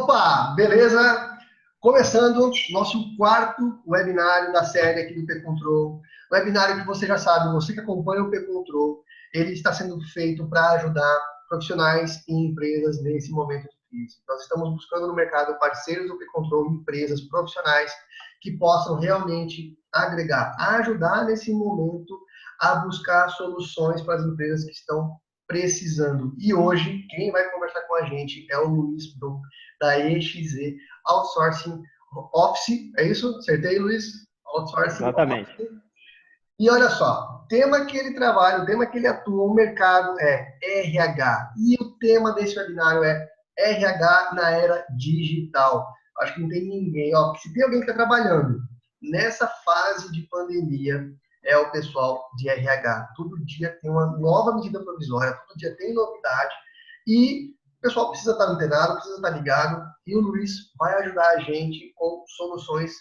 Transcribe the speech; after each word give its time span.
Opa, 0.00 0.54
beleza? 0.56 1.38
Começando 1.78 2.50
nosso 2.70 3.16
quarto 3.18 3.82
webinário 3.86 4.50
da 4.50 4.64
série 4.64 5.02
aqui 5.02 5.14
do 5.14 5.26
P-Control. 5.26 6.00
Webinário 6.32 6.80
que 6.80 6.86
você 6.86 7.06
já 7.06 7.18
sabe, 7.18 7.52
você 7.52 7.74
que 7.74 7.80
acompanha 7.80 8.22
o 8.22 8.30
P-Control, 8.30 9.04
ele 9.34 9.52
está 9.52 9.74
sendo 9.74 10.00
feito 10.14 10.48
para 10.48 10.70
ajudar 10.70 11.20
profissionais 11.50 12.24
e 12.26 12.32
empresas 12.32 13.02
nesse 13.02 13.30
momento 13.30 13.64
de 13.64 13.76
crise. 13.90 14.16
Nós 14.26 14.40
estamos 14.40 14.70
buscando 14.70 15.06
no 15.06 15.14
mercado 15.14 15.58
parceiros 15.58 16.08
do 16.08 16.16
P-Control, 16.16 16.70
empresas 16.70 17.20
profissionais 17.28 17.92
que 18.40 18.56
possam 18.56 18.98
realmente 18.98 19.76
agregar, 19.92 20.56
ajudar 20.78 21.26
nesse 21.26 21.52
momento 21.52 22.18
a 22.58 22.76
buscar 22.76 23.28
soluções 23.28 24.00
para 24.00 24.14
as 24.14 24.24
empresas 24.24 24.64
que 24.64 24.72
estão 24.72 25.20
precisando. 25.46 26.32
E 26.38 26.54
hoje, 26.54 27.04
quem 27.10 27.32
vai 27.32 27.50
conversar 27.50 27.80
com 27.82 27.96
a 27.96 28.06
gente 28.06 28.46
é 28.52 28.56
o 28.58 28.68
Luiz 28.68 29.12
Brum, 29.18 29.40
da 29.80 29.98
EXZ 29.98 30.76
Outsourcing 31.06 31.82
Office. 32.34 32.90
É 32.98 33.06
isso? 33.06 33.36
Acertei, 33.38 33.78
Luiz? 33.78 34.04
Outsourcing 34.46 35.02
Exatamente. 35.04 35.50
Office. 35.52 35.80
E 36.58 36.68
olha 36.70 36.90
só, 36.90 37.42
o 37.42 37.48
tema 37.48 37.86
que 37.86 37.96
ele 37.96 38.14
trabalha, 38.14 38.62
o 38.62 38.66
tema 38.66 38.84
que 38.84 38.98
ele 38.98 39.06
atua, 39.06 39.44
o 39.44 39.54
mercado 39.54 40.14
é 40.20 40.58
RH. 40.62 41.54
E 41.56 41.82
o 41.82 41.96
tema 41.98 42.34
desse 42.34 42.58
webinário 42.58 43.02
é 43.02 43.28
RH 43.56 44.32
na 44.34 44.50
era 44.50 44.86
digital. 44.98 45.88
Acho 46.20 46.34
que 46.34 46.40
não 46.42 46.48
tem 46.50 46.68
ninguém, 46.68 47.16
ó, 47.16 47.34
se 47.36 47.50
tem 47.54 47.62
alguém 47.62 47.80
que 47.80 47.90
está 47.90 47.96
trabalhando 47.96 48.60
nessa 49.00 49.46
fase 49.64 50.12
de 50.12 50.28
pandemia, 50.28 51.02
é 51.44 51.56
o 51.56 51.70
pessoal 51.72 52.28
de 52.36 52.48
RH. 52.48 53.08
Todo 53.16 53.42
dia 53.46 53.78
tem 53.80 53.90
uma 53.90 54.18
nova 54.18 54.54
medida 54.54 54.84
provisória, 54.84 55.32
todo 55.32 55.56
dia 55.56 55.74
tem 55.76 55.94
novidade 55.94 56.54
e 57.06 57.54
o 57.80 57.82
pessoal 57.82 58.10
precisa 58.10 58.32
estar 58.32 58.44
antenado, 58.44 58.94
precisa 58.96 59.16
estar 59.16 59.30
ligado 59.30 59.90
e 60.06 60.14
o 60.14 60.20
Luiz 60.20 60.52
vai 60.78 61.02
ajudar 61.02 61.30
a 61.30 61.40
gente 61.40 61.94
com 61.96 62.22
soluções 62.36 62.92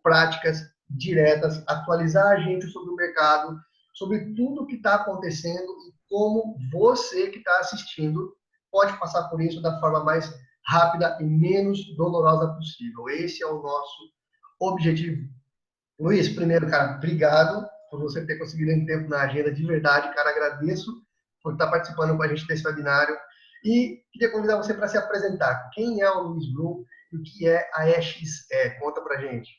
práticas, 0.00 0.60
diretas, 0.88 1.60
atualizar 1.66 2.28
a 2.28 2.40
gente 2.40 2.64
sobre 2.68 2.92
o 2.92 2.94
mercado, 2.94 3.58
sobre 3.94 4.32
tudo 4.36 4.62
o 4.62 4.66
que 4.66 4.76
está 4.76 4.94
acontecendo 4.94 5.72
e 5.88 5.92
como 6.08 6.56
você 6.72 7.30
que 7.30 7.38
está 7.38 7.58
assistindo 7.58 8.32
pode 8.70 8.96
passar 9.00 9.24
por 9.24 9.40
isso 9.40 9.60
da 9.60 9.80
forma 9.80 10.04
mais 10.04 10.32
rápida 10.64 11.18
e 11.20 11.24
menos 11.24 11.96
dolorosa 11.96 12.54
possível. 12.54 13.08
Esse 13.08 13.42
é 13.42 13.46
o 13.46 13.60
nosso 13.60 14.12
objetivo. 14.60 15.28
Luiz, 15.98 16.28
primeiro, 16.28 16.70
cara, 16.70 16.96
obrigado 16.96 17.66
por 17.90 17.98
você 17.98 18.24
ter 18.24 18.38
conseguido 18.38 18.70
em 18.70 18.86
tempo 18.86 19.08
na 19.08 19.22
agenda 19.22 19.50
de 19.50 19.66
verdade, 19.66 20.14
cara. 20.14 20.30
Agradeço 20.30 20.92
por 21.42 21.54
estar 21.54 21.66
participando 21.66 22.16
com 22.16 22.22
a 22.22 22.28
gente 22.28 22.46
desse 22.46 22.64
webinário. 22.64 23.16
E 23.64 24.02
queria 24.12 24.32
convidar 24.32 24.56
você 24.56 24.74
para 24.74 24.88
se 24.88 24.96
apresentar. 24.96 25.70
Quem 25.74 26.00
é 26.00 26.10
o 26.10 26.22
Luiz 26.22 26.52
Blum 26.52 26.84
e 27.12 27.16
o 27.16 27.22
que 27.22 27.48
é 27.48 27.68
a 27.74 27.88
EXE? 27.88 28.46
Conta 28.78 29.00
para 29.00 29.20
gente. 29.20 29.50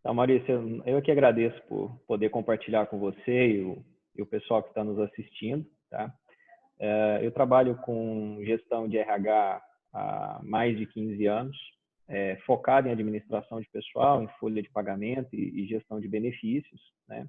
Então, 0.00 0.14
Maurício, 0.14 0.82
eu 0.84 1.00
que 1.00 1.10
agradeço 1.10 1.60
por 1.68 1.96
poder 2.06 2.28
compartilhar 2.28 2.86
com 2.86 2.98
você 2.98 3.46
e 3.48 3.64
o, 3.64 3.84
e 4.16 4.22
o 4.22 4.26
pessoal 4.26 4.62
que 4.62 4.68
está 4.68 4.84
nos 4.84 4.98
assistindo. 4.98 5.64
Tá? 5.90 6.12
É, 6.78 7.20
eu 7.22 7.32
trabalho 7.32 7.76
com 7.76 8.38
gestão 8.44 8.88
de 8.88 8.98
RH 8.98 9.62
há 9.92 10.40
mais 10.42 10.76
de 10.76 10.86
15 10.86 11.26
anos 11.26 11.56
é, 12.08 12.36
focado 12.46 12.88
em 12.88 12.92
administração 12.92 13.60
de 13.60 13.68
pessoal, 13.70 14.22
em 14.22 14.28
folha 14.38 14.62
de 14.62 14.70
pagamento 14.70 15.28
e, 15.32 15.62
e 15.62 15.66
gestão 15.66 16.00
de 16.00 16.08
benefícios, 16.08 16.80
né? 17.08 17.26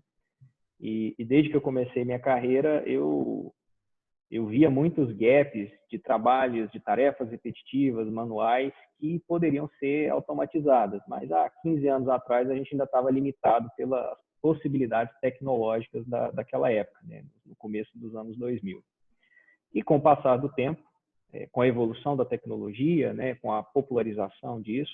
E, 0.80 1.16
e, 1.18 1.24
desde 1.24 1.50
que 1.50 1.56
eu 1.56 1.62
comecei 1.62 2.04
minha 2.04 2.20
carreira, 2.20 2.84
eu 2.86 3.54
eu 4.30 4.46
via 4.48 4.70
muitos 4.70 5.12
gaps 5.16 5.70
de 5.90 6.00
trabalhos, 6.00 6.72
de 6.72 6.80
tarefas 6.80 7.30
repetitivas, 7.30 8.08
manuais, 8.10 8.74
que 9.00 9.20
poderiam 9.28 9.70
ser 9.80 10.10
automatizadas. 10.10 11.02
Mas 11.08 11.32
há 11.32 11.50
15 11.62 11.88
anos 11.88 12.10
atrás, 12.10 12.50
a 12.50 12.56
gente 12.56 12.74
ainda 12.74 12.86
estava 12.86 13.12
limitado 13.12 13.70
pelas 13.78 14.18
possibilidades 14.42 15.14
tecnológicas 15.20 16.06
da, 16.08 16.32
daquela 16.32 16.72
época, 16.72 17.00
né? 17.04 17.24
no 17.46 17.56
começo 17.56 17.92
dos 17.98 18.16
anos 18.16 18.38
2000. 18.38 18.82
E 19.74 19.84
com 19.84 19.98
o 19.98 20.02
passar 20.02 20.38
do 20.38 20.50
tempo, 20.50 20.82
é, 21.34 21.48
com 21.52 21.62
a 21.62 21.68
evolução 21.68 22.16
da 22.16 22.24
tecnologia, 22.24 23.14
né, 23.14 23.36
com 23.36 23.52
a 23.52 23.62
popularização 23.62 24.62
disso, 24.62 24.94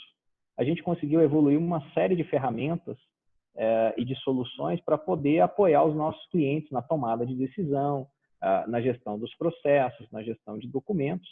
a 0.57 0.63
gente 0.63 0.81
conseguiu 0.81 1.22
evoluir 1.22 1.57
uma 1.57 1.81
série 1.94 2.16
de 2.16 2.23
ferramentas 2.23 2.97
é, 3.55 3.94
e 3.97 4.03
de 4.03 4.16
soluções 4.17 4.81
para 4.81 4.97
poder 4.97 5.41
apoiar 5.41 5.84
os 5.84 5.95
nossos 5.95 6.25
clientes 6.29 6.72
na 6.72 6.81
tomada 6.81 7.25
de 7.25 7.35
decisão, 7.35 8.07
na 8.68 8.81
gestão 8.81 9.19
dos 9.19 9.34
processos, 9.35 10.09
na 10.12 10.24
gestão 10.24 10.57
de 10.57 10.68
documentos. 10.68 11.29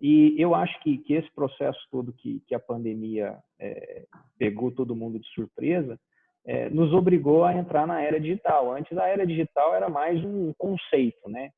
E 0.00 0.34
eu 0.36 0.54
acho 0.54 0.78
que, 0.80 0.98
que 0.98 1.14
esse 1.14 1.30
processo 1.32 1.78
todo 1.90 2.12
que, 2.12 2.40
que 2.48 2.54
a 2.54 2.60
pandemia 2.60 3.38
é, 3.60 4.04
pegou 4.36 4.72
todo 4.72 4.96
mundo 4.96 5.20
de 5.20 5.28
surpresa, 5.28 5.96
é, 6.44 6.68
nos 6.70 6.92
obrigou 6.92 7.44
a 7.44 7.54
entrar 7.54 7.86
na 7.86 8.02
era 8.02 8.18
digital. 8.18 8.72
Antes, 8.72 8.98
a 8.98 9.06
era 9.06 9.24
digital 9.24 9.74
era 9.74 9.88
mais 9.88 10.22
um 10.24 10.52
conceito, 10.54 11.28
né? 11.28 11.50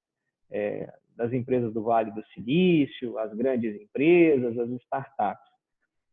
É, 0.50 0.92
das 1.16 1.32
empresas 1.32 1.72
do 1.72 1.82
Vale 1.82 2.10
do 2.10 2.22
Silício, 2.34 3.16
as 3.18 3.32
grandes 3.32 3.80
empresas, 3.80 4.58
as 4.58 4.68
startups. 4.82 5.54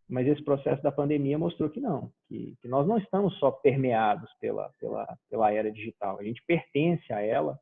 Mas 0.08 0.28
esse 0.28 0.44
processo 0.44 0.82
da 0.82 0.92
pandemia 0.92 1.38
mostrou 1.38 1.70
que 1.70 1.80
não, 1.80 2.12
que, 2.28 2.56
que 2.62 2.68
nós 2.68 2.88
não 2.88 2.98
estamos 2.98 3.38
só 3.40 3.50
permeados 3.52 4.30
pela, 4.40 4.70
pela, 4.80 5.18
pela 5.30 5.52
era 5.52 5.72
digital, 5.72 6.20
a 6.20 6.24
gente 6.24 6.44
pertence 6.46 7.12
a 7.12 7.22
ela 7.22 7.60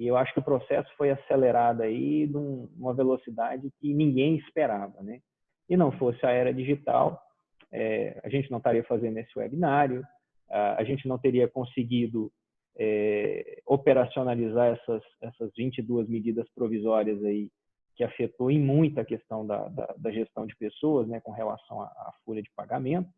e 0.00 0.06
eu 0.06 0.16
acho 0.16 0.32
que 0.32 0.38
o 0.40 0.42
processo 0.42 0.90
foi 0.96 1.10
acelerado 1.10 1.82
aí 1.82 2.26
numa 2.26 2.94
velocidade 2.94 3.70
que 3.78 3.92
ninguém 3.92 4.36
esperava, 4.36 5.02
né? 5.02 5.20
E 5.68 5.76
não 5.76 5.92
fosse 5.92 6.24
a 6.24 6.30
era 6.30 6.54
digital, 6.54 7.22
é, 7.70 8.18
a 8.24 8.30
gente 8.30 8.50
não 8.50 8.56
estaria 8.56 8.82
fazendo 8.84 9.18
esse 9.18 9.38
webinário, 9.38 10.02
a 10.48 10.82
gente 10.84 11.06
não 11.06 11.18
teria 11.18 11.46
conseguido 11.46 12.32
é, 12.78 13.60
operacionalizar 13.66 14.72
essas, 14.72 15.02
essas 15.20 15.52
22 15.54 16.08
medidas 16.08 16.48
provisórias 16.54 17.22
aí, 17.22 17.50
que 17.94 18.02
afetou 18.02 18.50
em 18.50 18.58
muito 18.58 18.98
a 18.98 19.04
questão 19.04 19.46
da, 19.46 19.68
da, 19.68 19.94
da 19.98 20.10
gestão 20.10 20.46
de 20.46 20.56
pessoas, 20.56 21.06
né, 21.08 21.20
com 21.20 21.30
relação 21.30 21.82
à, 21.82 21.84
à 21.84 22.14
folha 22.24 22.42
de 22.42 22.50
pagamento. 22.56 23.10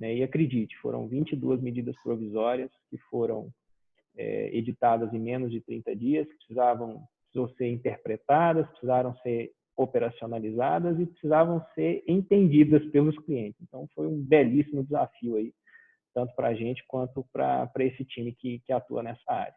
Né, 0.00 0.16
e 0.16 0.22
acredite, 0.24 0.76
foram 0.78 1.06
22 1.06 1.62
medidas 1.62 1.94
provisórias 2.02 2.72
que 2.90 2.98
foram 3.08 3.50
é, 4.16 4.56
editadas 4.56 5.12
em 5.12 5.18
menos 5.18 5.50
de 5.50 5.60
30 5.60 5.96
dias, 5.96 6.26
que 6.26 6.36
precisavam 6.36 7.02
precisam 7.32 7.56
ser 7.56 7.66
interpretadas, 7.66 8.68
precisaram 8.68 9.16
ser 9.18 9.52
operacionalizadas 9.76 11.00
e 11.00 11.06
precisavam 11.06 11.64
ser 11.74 12.04
entendidas 12.06 12.84
pelos 12.92 13.18
clientes. 13.24 13.60
Então, 13.60 13.88
foi 13.92 14.06
um 14.06 14.22
belíssimo 14.22 14.84
desafio 14.84 15.34
aí 15.34 15.52
tanto 16.14 16.34
para 16.36 16.48
a 16.48 16.54
gente 16.54 16.84
quanto 16.86 17.26
para 17.32 17.68
esse 17.80 18.04
time 18.04 18.32
que, 18.32 18.60
que 18.60 18.72
atua 18.72 19.02
nessa 19.02 19.30
área. 19.30 19.54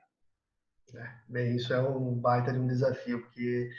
É, 0.95 1.09
bem, 1.29 1.55
isso 1.55 1.71
é 1.71 1.79
um 1.79 2.15
baita 2.15 2.51
de 2.51 2.59
um 2.59 2.65
desafio, 2.65 3.21
porque 3.21 3.69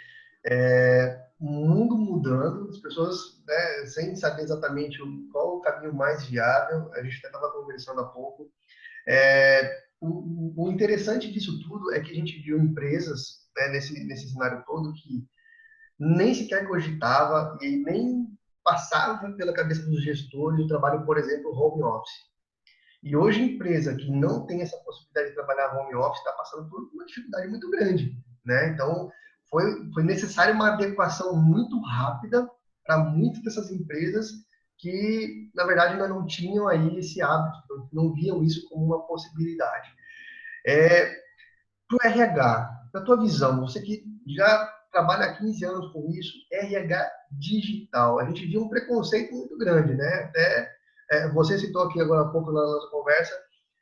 é, 0.47 1.27
o 1.41 1.47
mundo 1.51 1.99
mudando, 1.99 2.69
as 2.69 2.79
pessoas 2.79 3.43
né, 3.47 3.87
sem 3.87 4.15
saber 4.15 4.43
exatamente 4.43 4.99
qual 5.33 5.57
o 5.57 5.61
caminho 5.61 5.93
mais 5.93 6.27
viável, 6.27 6.93
a 6.95 7.03
gente 7.03 7.19
até 7.19 7.27
estava 7.27 7.51
conversando 7.53 8.01
há 8.01 8.05
pouco. 8.05 8.49
É, 9.07 9.88
o, 10.01 10.65
o, 10.65 10.71
interessante 10.71 11.33
disso 11.33 11.59
tudo 11.61 11.93
é 11.93 12.01
que 12.01 12.13
a 12.13 12.15
gente 12.15 12.41
viu 12.41 12.59
empresas 12.59 13.49
né, 13.57 13.69
nesse, 13.69 14.05
nesse 14.07 14.31
cenário 14.31 14.63
todo 14.67 14.93
que 14.95 15.27
nem 15.99 16.35
sequer 16.35 16.67
cogitava 16.69 17.59
e 17.61 17.79
nem 17.79 18.27
passava 18.63 19.33
pela 19.33 19.53
cabeça 19.53 19.83
dos 19.87 20.03
gestores 20.03 20.65
o 20.65 20.69
trabalho, 20.69 21.05
por 21.05 21.19
exemplo, 21.19 21.51
home 21.53 21.83
office. 21.83 22.29
E 23.03 23.17
hoje 23.17 23.43
empresa 23.43 23.97
que 23.97 24.11
não 24.11 24.47
tem 24.47 24.63
essa 24.63 24.77
possibilidade 24.79 25.31
de 25.31 25.35
trabalhar 25.35 25.77
home 25.77 25.95
office 25.95 26.19
está 26.19 26.33
passando 26.33 26.69
por 26.69 26.81
uma 26.93 27.07
dificuldade 27.07 27.49
muito 27.49 27.71
grande, 27.71 28.17
né? 28.45 28.69
Então 28.69 29.11
foi 29.49 29.91
foi 29.93 30.03
necessária 30.03 30.55
uma 30.55 30.75
adequação 30.75 31.37
muito 31.37 31.81
rápida 31.81 32.49
para 32.85 32.99
muitas 32.99 33.43
dessas 33.43 33.71
empresas 33.71 34.31
que 34.79 35.51
na 35.55 35.65
verdade 35.65 35.95
ainda 35.95 36.09
não 36.09 36.27
tinham 36.27 36.69
aí 36.69 36.99
esse 36.99 37.21
hábito, 37.21 37.89
não 37.93 38.13
viam 38.15 38.43
isso 38.43 38.69
como 38.69 38.87
uma 38.87 39.07
possibilidade. 39.07 39.91
É, 40.67 41.07
para 41.89 41.97
o 41.97 42.09
RH, 42.11 42.71
na 42.95 43.01
tua 43.03 43.21
visão, 43.21 43.61
você 43.61 43.81
que 43.81 44.05
já 44.27 44.67
trabalha 44.93 45.27
há 45.27 45.37
15 45.37 45.65
anos 45.65 45.93
com 45.93 46.11
isso, 46.13 46.33
RH 46.53 47.11
digital, 47.33 48.19
a 48.19 48.25
gente 48.27 48.47
viu 48.47 48.63
um 48.63 48.69
preconceito 48.69 49.35
muito 49.35 49.57
grande, 49.59 49.95
né? 49.95 50.15
Até 50.25 50.71
é, 51.11 51.29
você 51.31 51.59
citou 51.59 51.83
aqui 51.83 52.01
agora 52.01 52.23
há 52.23 52.31
pouco 52.31 52.53
na 52.53 52.61
nossa 52.61 52.91
conversa, 52.91 53.35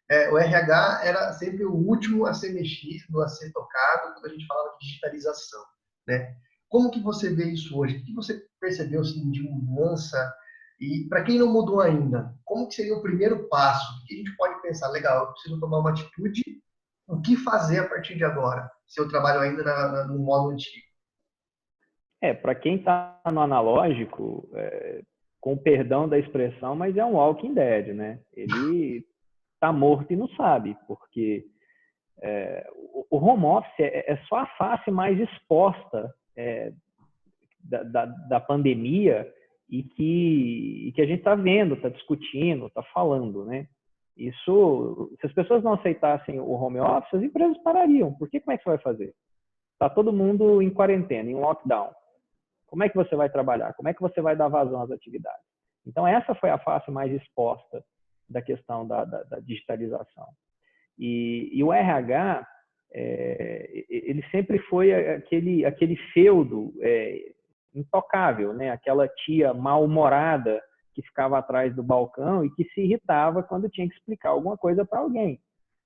é, 0.08 0.30
o 0.30 0.38
RH 0.38 1.00
era 1.04 1.32
sempre 1.32 1.64
o 1.64 1.74
último 1.74 2.26
a 2.26 2.34
ser 2.34 2.52
mexido, 2.52 3.20
a 3.20 3.28
ser 3.28 3.50
tocado, 3.52 4.14
quando 4.14 4.26
a 4.26 4.28
gente 4.28 4.46
falava 4.46 4.76
de 4.78 4.86
digitalização, 4.86 5.62
né? 6.06 6.36
Como 6.68 6.90
que 6.90 7.00
você 7.00 7.34
vê 7.34 7.50
isso 7.50 7.76
hoje? 7.76 7.96
O 7.96 8.04
que 8.04 8.14
você 8.14 8.42
percebeu 8.60 9.00
assim, 9.00 9.30
de 9.30 9.42
mudança? 9.42 10.32
E 10.78 11.08
para 11.08 11.24
quem 11.24 11.38
não 11.38 11.52
mudou 11.52 11.80
ainda, 11.80 12.34
como 12.44 12.68
que 12.68 12.74
seria 12.74 12.94
o 12.94 13.02
primeiro 13.02 13.48
passo? 13.48 14.02
O 14.02 14.06
que 14.06 14.14
a 14.14 14.16
gente 14.18 14.36
pode 14.36 14.60
pensar? 14.62 14.88
Legal, 14.88 15.24
eu 15.24 15.32
preciso 15.32 15.60
tomar 15.60 15.78
uma 15.78 15.90
atitude. 15.90 16.42
O 17.08 17.20
que 17.20 17.36
fazer 17.36 17.78
a 17.78 17.88
partir 17.88 18.16
de 18.16 18.24
agora? 18.24 18.70
Se 18.86 19.00
eu 19.00 19.08
trabalho 19.08 19.40
ainda 19.40 19.62
na, 19.62 19.92
na, 19.92 20.04
no 20.06 20.18
modo 20.18 20.50
antigo? 20.50 20.84
É, 22.20 22.34
para 22.34 22.54
quem 22.54 22.76
está 22.76 23.20
no 23.32 23.40
analógico, 23.40 24.48
é, 24.54 25.02
com 25.40 25.56
perdão 25.56 26.08
da 26.08 26.18
expressão, 26.18 26.74
mas 26.74 26.96
é 26.96 27.04
um 27.04 27.14
Walking 27.14 27.54
Dead, 27.54 27.94
né? 27.94 28.20
Ele 28.32 29.06
está 29.54 29.72
morto 29.72 30.12
e 30.12 30.16
não 30.16 30.28
sabe, 30.30 30.76
porque 30.86 31.46
é, 32.22 32.66
o 33.10 33.16
home 33.16 33.44
office 33.44 33.78
é, 33.78 34.12
é, 34.12 34.16
só 34.28 34.36
a 34.38 34.46
face 34.58 34.90
mais 34.90 35.18
exposta 35.20 36.12
é, 36.36 36.72
da, 37.60 37.82
da, 37.82 38.04
da, 38.06 38.40
pandemia 38.40 39.30
e 39.68 39.82
que, 39.82 40.88
e 40.88 40.92
que 40.92 41.02
a 41.02 41.06
gente 41.06 41.18
está 41.18 41.34
vendo, 41.34 41.74
está 41.74 41.88
discutindo, 41.88 42.66
está 42.66 42.82
falando, 42.82 43.44
né? 43.44 43.66
Isso, 44.16 45.14
se 45.20 45.26
as 45.26 45.32
pessoas 45.32 45.62
não 45.62 45.74
aceitassem 45.74 46.40
o 46.40 46.52
home 46.52 46.80
office, 46.80 47.14
as 47.14 47.22
empresas 47.22 47.58
parariam. 47.58 48.14
Porque 48.14 48.40
como 48.40 48.52
é 48.52 48.56
que 48.56 48.64
você 48.64 48.70
vai 48.70 48.78
fazer? 48.78 49.14
Está 49.74 49.90
todo 49.90 50.12
mundo 50.12 50.62
em 50.62 50.70
quarentena, 50.70 51.30
em 51.30 51.34
lockdown. 51.34 51.90
Como 52.66 52.82
é 52.82 52.88
que 52.88 52.96
você 52.96 53.14
vai 53.14 53.28
trabalhar? 53.28 53.74
Como 53.74 53.88
é 53.88 53.94
que 53.94 54.00
você 54.00 54.22
vai 54.22 54.34
dar 54.34 54.48
vazão 54.48 54.80
às 54.80 54.90
atividades? 54.90 55.44
Então, 55.86 56.06
essa 56.06 56.34
foi 56.34 56.50
a 56.50 56.58
face 56.58 56.90
mais 56.90 57.12
exposta 57.12 57.84
da 58.28 58.40
questão 58.40 58.86
da, 58.86 59.04
da, 59.04 59.22
da 59.24 59.40
digitalização. 59.40 60.26
E, 60.98 61.50
e, 61.52 61.62
o 61.62 61.72
RH, 61.72 62.46
é, 62.92 63.84
ele 63.88 64.24
sempre 64.30 64.58
foi 64.60 64.92
aquele, 64.92 65.64
aquele 65.64 65.96
feudo 66.12 66.72
é, 66.80 67.34
intocável, 67.76 68.52
né? 68.52 68.70
aquela 68.70 69.06
tia 69.08 69.52
mal-humorada 69.52 70.62
que 70.94 71.02
ficava 71.02 71.38
atrás 71.38 71.74
do 71.74 71.82
balcão 71.82 72.44
e 72.44 72.50
que 72.54 72.64
se 72.70 72.80
irritava 72.80 73.42
quando 73.42 73.68
tinha 73.68 73.88
que 73.88 73.94
explicar 73.94 74.30
alguma 74.30 74.56
coisa 74.56 74.84
para 74.84 75.00
alguém. 75.00 75.38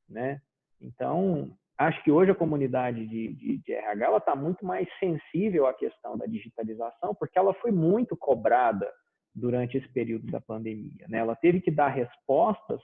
Né? 0.08 0.40
Então, 0.80 1.50
acho 1.76 2.02
que 2.04 2.12
hoje 2.12 2.30
a 2.30 2.34
comunidade 2.34 3.06
de, 3.06 3.34
de, 3.34 3.58
de 3.58 3.72
RH 3.72 4.16
está 4.16 4.36
muito 4.36 4.64
mais 4.64 4.88
sensível 4.98 5.66
à 5.66 5.74
questão 5.74 6.16
da 6.16 6.26
digitalização, 6.26 7.14
porque 7.14 7.38
ela 7.38 7.52
foi 7.54 7.72
muito 7.72 8.16
cobrada 8.16 8.88
durante 9.34 9.76
esse 9.76 9.88
período 9.88 10.30
da 10.30 10.40
pandemia. 10.40 11.06
Né? 11.08 11.18
Ela 11.18 11.34
teve 11.34 11.60
que 11.60 11.70
dar 11.70 11.88
respostas 11.88 12.80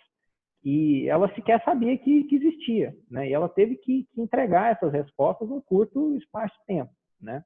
e 0.64 1.08
ela 1.08 1.32
sequer 1.34 1.62
sabia 1.64 1.96
que, 1.96 2.24
que 2.24 2.36
existia. 2.36 2.92
Né? 3.10 3.28
E 3.28 3.32
ela 3.32 3.48
teve 3.48 3.76
que, 3.76 4.04
que, 4.12 4.20
entregar 4.20 4.72
essas 4.72 4.92
respostas 4.92 5.48
num 5.48 5.60
curto 5.60 6.16
espaço 6.16 6.54
de 6.58 6.66
tempo. 6.66 6.92
Né? 7.20 7.44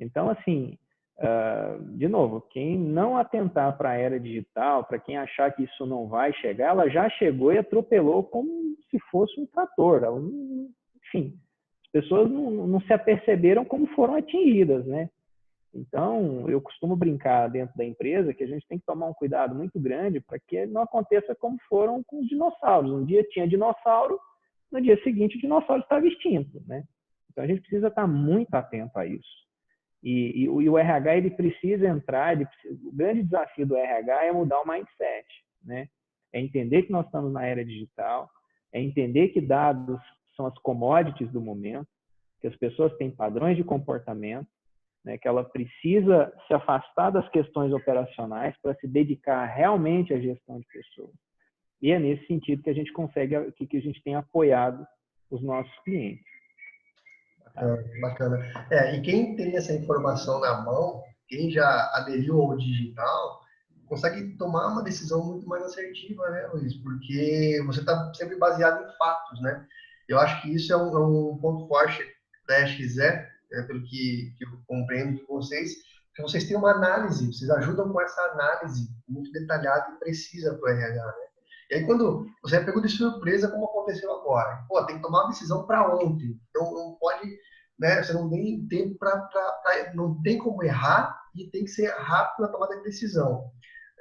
Então, 0.00 0.30
assim, 0.30 0.78
uh, 1.18 1.82
de 1.96 2.08
novo, 2.08 2.40
quem 2.50 2.78
não 2.78 3.16
atentar 3.16 3.76
para 3.76 3.90
a 3.90 3.96
era 3.96 4.20
digital, 4.20 4.84
para 4.84 4.98
quem 4.98 5.16
achar 5.16 5.52
que 5.52 5.64
isso 5.64 5.86
não 5.86 6.06
vai 6.06 6.32
chegar, 6.34 6.68
ela 6.68 6.88
já 6.88 7.08
chegou 7.10 7.52
e 7.52 7.58
atropelou 7.58 8.22
como 8.22 8.48
se 8.90 8.98
fosse 9.10 9.40
um 9.40 9.46
trator. 9.46 10.02
Ela, 10.02 10.20
enfim, 11.06 11.34
as 11.84 11.90
pessoas 11.90 12.30
não, 12.30 12.66
não 12.66 12.80
se 12.80 12.92
aperceberam 12.92 13.64
como 13.64 13.86
foram 13.88 14.14
atingidas, 14.14 14.86
né? 14.86 15.08
Então, 15.74 16.48
eu 16.48 16.60
costumo 16.60 16.96
brincar 16.96 17.48
dentro 17.48 17.76
da 17.76 17.84
empresa 17.84 18.32
que 18.32 18.42
a 18.42 18.46
gente 18.46 18.66
tem 18.66 18.78
que 18.78 18.86
tomar 18.86 19.06
um 19.06 19.14
cuidado 19.14 19.54
muito 19.54 19.78
grande 19.78 20.20
para 20.20 20.38
que 20.38 20.66
não 20.66 20.82
aconteça 20.82 21.34
como 21.34 21.58
foram 21.68 22.02
com 22.02 22.20
os 22.20 22.28
dinossauros. 22.28 22.90
Um 22.90 23.04
dia 23.04 23.22
tinha 23.30 23.46
dinossauro, 23.46 24.18
no 24.72 24.80
dia 24.80 25.00
seguinte 25.02 25.36
o 25.36 25.40
dinossauro 25.40 25.82
estava 25.82 26.06
extinto, 26.06 26.62
né? 26.66 26.84
Então, 27.30 27.44
a 27.44 27.46
gente 27.46 27.60
precisa 27.60 27.88
estar 27.88 28.06
muito 28.06 28.52
atento 28.54 28.98
a 28.98 29.06
isso. 29.06 29.47
E, 30.02 30.42
e, 30.42 30.44
e 30.44 30.68
o 30.68 30.78
RH 30.78 31.16
ele 31.16 31.30
precisa 31.30 31.88
entrar, 31.88 32.32
ele 32.32 32.46
precisa, 32.46 32.88
o 32.88 32.92
grande 32.92 33.22
desafio 33.22 33.66
do 33.66 33.76
RH 33.76 34.24
é 34.26 34.32
mudar 34.32 34.60
o 34.60 34.68
mindset, 34.68 35.26
né? 35.64 35.88
É 36.32 36.40
entender 36.40 36.82
que 36.82 36.92
nós 36.92 37.06
estamos 37.06 37.32
na 37.32 37.44
era 37.44 37.64
digital, 37.64 38.30
é 38.72 38.80
entender 38.80 39.28
que 39.28 39.40
dados 39.40 40.00
são 40.36 40.46
as 40.46 40.56
commodities 40.58 41.30
do 41.32 41.40
momento, 41.40 41.88
que 42.40 42.46
as 42.46 42.56
pessoas 42.56 42.96
têm 42.96 43.10
padrões 43.10 43.56
de 43.56 43.64
comportamento, 43.64 44.46
né, 45.04 45.16
que 45.18 45.26
ela 45.26 45.42
precisa 45.42 46.32
se 46.46 46.54
afastar 46.54 47.10
das 47.10 47.28
questões 47.30 47.72
operacionais 47.72 48.54
para 48.62 48.74
se 48.74 48.86
dedicar 48.86 49.44
realmente 49.46 50.12
à 50.12 50.20
gestão 50.20 50.60
de 50.60 50.66
pessoas. 50.66 51.14
E 51.80 51.90
é 51.92 51.98
nesse 51.98 52.26
sentido 52.26 52.62
que 52.62 52.70
a 52.70 52.74
gente 52.74 52.92
consegue, 52.92 53.34
que, 53.52 53.66
que 53.66 53.76
a 53.76 53.80
gente 53.80 54.02
tem 54.02 54.14
apoiado 54.14 54.86
os 55.30 55.42
nossos 55.42 55.76
clientes. 55.80 56.37
Bacana, 57.58 57.84
bacana. 58.00 58.66
É, 58.70 58.96
e 58.96 59.02
quem 59.02 59.34
tem 59.36 59.56
essa 59.56 59.72
informação 59.72 60.40
na 60.40 60.60
mão, 60.62 61.02
quem 61.26 61.50
já 61.50 61.90
aderiu 61.94 62.40
ao 62.40 62.56
digital, 62.56 63.40
consegue 63.86 64.36
tomar 64.36 64.68
uma 64.68 64.82
decisão 64.82 65.24
muito 65.24 65.48
mais 65.48 65.62
assertiva, 65.64 66.28
né, 66.30 66.46
Luiz? 66.52 66.74
Porque 66.76 67.60
você 67.66 67.80
está 67.80 68.12
sempre 68.14 68.36
baseado 68.36 68.82
em 68.82 68.96
fatos, 68.96 69.40
né? 69.40 69.66
Eu 70.08 70.18
acho 70.18 70.40
que 70.42 70.54
isso 70.54 70.72
é 70.72 70.76
um, 70.76 70.96
é 70.96 71.00
um 71.00 71.38
ponto 71.38 71.66
forte 71.66 72.02
da 72.46 72.66
XE, 72.66 73.00
é, 73.00 73.62
pelo 73.66 73.82
que, 73.82 74.34
que, 74.36 74.44
eu 74.44 74.48
compreendo 74.66 75.16
de 75.16 75.26
vocês, 75.26 75.74
que 76.14 76.22
vocês 76.22 76.44
têm 76.44 76.56
uma 76.56 76.72
análise, 76.72 77.26
vocês 77.26 77.50
ajudam 77.50 77.92
com 77.92 78.00
essa 78.00 78.20
análise 78.32 78.88
muito 79.08 79.30
detalhada 79.32 79.92
e 79.92 79.98
precisa 79.98 80.54
para 80.54 80.74
o 80.74 80.76
RH, 80.76 81.06
né? 81.06 81.28
E 81.70 81.74
aí, 81.74 81.84
quando 81.84 82.26
você 82.42 82.56
é 82.56 82.64
pego 82.64 82.80
de 82.80 82.88
surpresa, 82.88 83.48
como 83.48 83.66
aconteceu 83.66 84.10
agora, 84.10 84.64
pô, 84.66 84.82
tem 84.86 84.96
que 84.96 85.02
tomar 85.02 85.24
uma 85.24 85.28
decisão 85.28 85.66
para 85.66 85.94
ontem, 85.94 86.40
então 86.48 86.72
não 86.72 86.96
pode, 86.98 87.38
né, 87.78 88.02
você 88.02 88.12
não 88.12 88.28
tem 88.28 88.66
tempo 88.68 88.98
para, 88.98 89.28
não 89.94 90.20
tem 90.22 90.38
como 90.38 90.62
errar 90.62 91.18
e 91.34 91.50
tem 91.50 91.64
que 91.64 91.70
ser 91.70 91.88
rápido 91.90 92.42
na 92.42 92.52
tomada 92.52 92.76
de 92.76 92.82
decisão. 92.82 93.50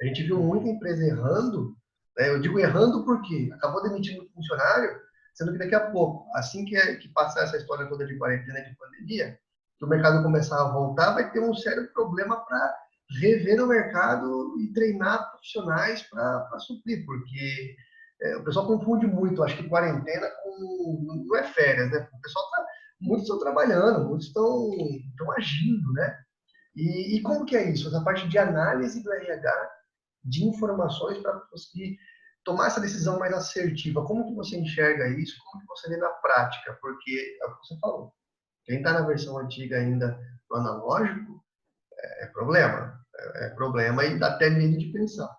A 0.01 0.05
gente 0.05 0.23
viu 0.23 0.39
muita 0.39 0.67
empresa 0.67 1.05
errando, 1.05 1.75
né, 2.17 2.29
eu 2.29 2.41
digo 2.41 2.59
errando 2.59 3.05
porque 3.05 3.49
acabou 3.53 3.83
demitindo 3.83 4.23
um 4.23 4.29
funcionário, 4.33 5.07
Sendo 5.37 5.51
que 5.51 5.59
daqui 5.59 5.75
a 5.75 5.91
pouco, 5.91 6.27
assim 6.33 6.65
que, 6.65 6.75
que 6.95 7.09
passar 7.09 7.43
essa 7.43 7.57
história 7.57 7.85
toda 7.85 8.07
de 8.07 8.17
quarentena 8.17 8.59
de 8.59 8.75
pandemia, 8.75 9.37
que 9.77 9.85
o 9.85 9.87
mercado 9.87 10.23
começar 10.23 10.59
a 10.59 10.71
voltar, 10.71 11.13
vai 11.13 11.31
ter 11.31 11.39
um 11.39 11.53
sério 11.53 11.93
problema 11.93 12.43
para 12.43 12.75
rever 13.21 13.63
o 13.63 13.67
mercado 13.67 14.59
e 14.59 14.73
treinar 14.73 15.29
profissionais 15.29 16.01
para 16.01 16.57
suprir, 16.57 17.05
porque 17.05 17.75
é, 18.19 18.37
o 18.37 18.43
pessoal 18.43 18.65
confunde 18.65 19.05
muito, 19.05 19.43
acho 19.43 19.57
que 19.57 19.69
quarentena 19.69 20.27
com 20.41 21.27
não 21.29 21.35
é 21.35 21.43
férias, 21.43 21.91
né? 21.91 22.09
O 22.11 22.19
pessoal 22.19 22.49
tá, 22.49 22.65
muitos 22.99 23.23
estão 23.23 23.39
trabalhando, 23.39 24.07
muitos 24.07 24.27
estão, 24.27 24.71
estão 25.09 25.31
agindo, 25.31 25.93
né? 25.93 26.19
E, 26.75 27.17
e, 27.17 27.21
como 27.21 27.45
que 27.45 27.55
é 27.55 27.71
isso? 27.71 27.87
Essa 27.87 28.03
parte 28.03 28.27
de 28.27 28.37
análise 28.37 29.03
do 29.03 29.11
RH, 29.11 29.71
de 30.23 30.45
informações 30.45 31.17
para 31.19 31.39
conseguir 31.51 31.97
tomar 32.43 32.67
essa 32.67 32.79
decisão 32.79 33.17
mais 33.17 33.33
assertiva, 33.33 34.05
como 34.05 34.27
que 34.27 34.35
você 34.35 34.57
enxerga 34.57 35.09
isso? 35.09 35.35
Como 35.43 35.61
que 35.61 35.67
você 35.67 35.89
vê 35.89 35.97
na 35.97 36.09
prática? 36.09 36.77
Porque 36.79 37.37
é 37.41 37.45
o 37.45 37.55
que 37.55 37.67
você 37.67 37.79
falou. 37.79 38.13
Quem 38.65 38.77
está 38.77 38.93
na 38.93 39.07
versão 39.07 39.37
antiga 39.39 39.77
ainda 39.77 40.19
do 40.49 40.55
analógico 40.55 41.43
é, 41.99 42.25
é 42.25 42.27
problema. 42.27 42.97
É, 43.19 43.47
é, 43.47 43.49
problema 43.49 44.05
e 44.05 44.19
dá 44.19 44.27
até 44.27 44.49
medo 44.49 44.77
de 44.77 44.91
pensar. 44.91 45.29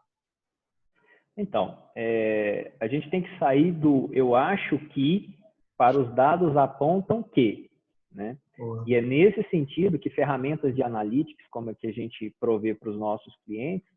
Então, 1.36 1.88
é, 1.96 2.72
a 2.80 2.88
gente 2.88 3.08
tem 3.10 3.22
que 3.22 3.38
sair 3.38 3.70
do 3.70 4.10
eu 4.12 4.34
acho 4.34 4.78
que 4.88 5.37
para 5.78 5.96
os 5.96 6.12
dados 6.14 6.56
apontam 6.56 7.22
que, 7.22 7.70
né? 8.12 8.36
E 8.84 8.96
é 8.96 9.00
nesse 9.00 9.42
sentido 9.48 9.98
que 9.98 10.10
ferramentas 10.10 10.74
de 10.74 10.82
analytics, 10.82 11.46
como 11.48 11.70
a 11.70 11.74
que 11.74 11.86
a 11.86 11.92
gente 11.92 12.34
provê 12.40 12.74
para 12.74 12.90
os 12.90 12.98
nossos 12.98 13.32
clientes, 13.46 13.88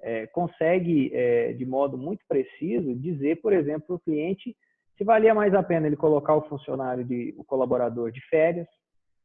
é, 0.00 0.26
consegue, 0.28 1.10
é, 1.12 1.52
de 1.52 1.66
modo 1.66 1.98
muito 1.98 2.24
preciso, 2.26 2.94
dizer, 2.94 3.42
por 3.42 3.52
exemplo, 3.52 3.86
para 3.86 3.96
o 3.96 4.00
cliente 4.00 4.56
se 4.96 5.04
valia 5.04 5.34
mais 5.34 5.52
a 5.54 5.62
pena 5.62 5.86
ele 5.86 5.96
colocar 5.96 6.34
o 6.34 6.48
funcionário, 6.48 7.04
de, 7.04 7.34
o 7.36 7.44
colaborador 7.44 8.10
de 8.10 8.20
férias, 8.28 8.66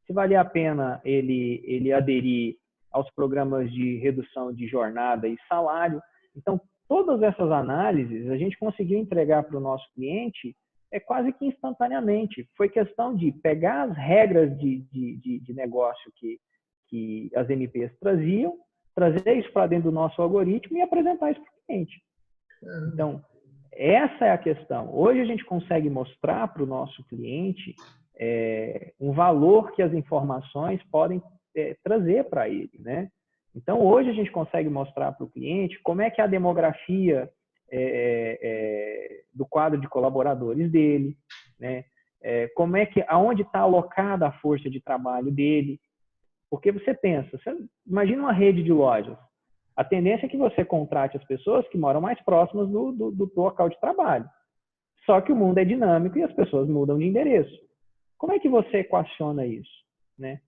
se 0.05 0.11
valia 0.11 0.41
a 0.41 0.45
pena 0.45 0.99
ele, 1.05 1.61
ele 1.63 1.93
aderir 1.93 2.57
aos 2.91 3.09
programas 3.11 3.71
de 3.71 3.95
redução 3.99 4.53
de 4.53 4.67
jornada 4.67 5.29
e 5.29 5.37
salário. 5.47 6.01
Então, 6.35 6.59
todas 6.89 7.21
essas 7.21 7.49
análises 7.49 8.29
a 8.29 8.35
gente 8.35 8.57
conseguiu 8.59 8.99
entregar 8.99 9.43
para 9.43 9.55
o 9.55 9.61
nosso 9.61 9.85
cliente 9.93 10.53
é 10.91 10.99
quase 10.99 11.31
que 11.33 11.45
instantaneamente. 11.45 12.47
Foi 12.55 12.69
questão 12.69 13.15
de 13.15 13.31
pegar 13.31 13.83
as 13.83 13.95
regras 13.95 14.57
de, 14.59 14.81
de, 14.91 15.17
de, 15.17 15.39
de 15.39 15.53
negócio 15.53 16.11
que, 16.15 16.39
que 16.87 17.31
as 17.35 17.49
MPs 17.49 17.91
traziam 17.99 18.57
trazer 18.93 19.37
isso 19.37 19.51
para 19.53 19.67
dentro 19.67 19.89
do 19.89 19.95
nosso 19.95 20.21
algoritmo 20.21 20.77
e 20.77 20.81
apresentar 20.81 21.31
isso 21.31 21.41
para 21.41 21.49
o 21.49 21.65
cliente. 21.65 22.01
Então, 22.93 23.23
essa 23.71 24.25
é 24.25 24.31
a 24.31 24.37
questão. 24.37 24.93
Hoje 24.93 25.21
a 25.21 25.25
gente 25.25 25.45
consegue 25.45 25.89
mostrar 25.89 26.47
para 26.49 26.63
o 26.63 26.67
nosso 26.67 27.03
cliente 27.05 27.73
é, 28.17 28.93
um 28.99 29.13
valor 29.13 29.71
que 29.71 29.81
as 29.81 29.93
informações 29.93 30.81
podem 30.91 31.21
é, 31.55 31.75
trazer 31.83 32.25
para 32.25 32.49
ele, 32.49 32.71
né? 32.79 33.09
Então, 33.55 33.81
hoje 33.81 34.09
a 34.09 34.13
gente 34.13 34.31
consegue 34.31 34.69
mostrar 34.69 35.11
para 35.13 35.25
o 35.25 35.29
cliente 35.29 35.79
como 35.83 36.01
é 36.01 36.09
que 36.09 36.21
é 36.21 36.23
a 36.23 36.27
demografia 36.27 37.29
é, 37.71 38.39
é, 38.41 39.21
do 39.33 39.45
quadro 39.45 39.79
de 39.79 39.87
colaboradores 39.87 40.69
dele, 40.71 41.15
né? 41.59 41.85
É, 42.23 42.47
como 42.49 42.77
é 42.77 42.85
que, 42.85 43.03
aonde 43.07 43.41
está 43.41 43.59
alocada 43.59 44.27
a 44.27 44.31
força 44.33 44.69
de 44.69 44.79
trabalho 44.79 45.31
dele, 45.31 45.79
porque 46.51 46.71
você 46.71 46.93
pensa, 46.93 47.29
você 47.37 47.57
imagina 47.87 48.21
uma 48.21 48.33
rede 48.33 48.61
de 48.61 48.71
lojas. 48.71 49.17
A 49.75 49.83
tendência 49.83 50.25
é 50.25 50.29
que 50.29 50.37
você 50.37 50.63
contrate 50.63 51.17
as 51.17 51.23
pessoas 51.23 51.67
que 51.69 51.77
moram 51.77 52.01
mais 52.01 52.21
próximas 52.23 52.69
do, 52.69 52.91
do, 52.91 53.11
do 53.11 53.31
local 53.35 53.69
de 53.69 53.79
trabalho. 53.79 54.29
Só 55.05 55.19
que 55.21 55.31
o 55.31 55.35
mundo 55.35 55.57
é 55.57 55.65
dinâmico 55.65 56.17
e 56.17 56.23
as 56.23 56.33
pessoas 56.33 56.67
mudam 56.67 56.99
de 56.99 57.05
endereço. 57.05 57.57
Como 58.17 58.33
é 58.33 58.39
que 58.39 58.49
você 58.49 58.79
equaciona 58.79 59.45
isso? 59.47 59.71
Né? 60.19 60.41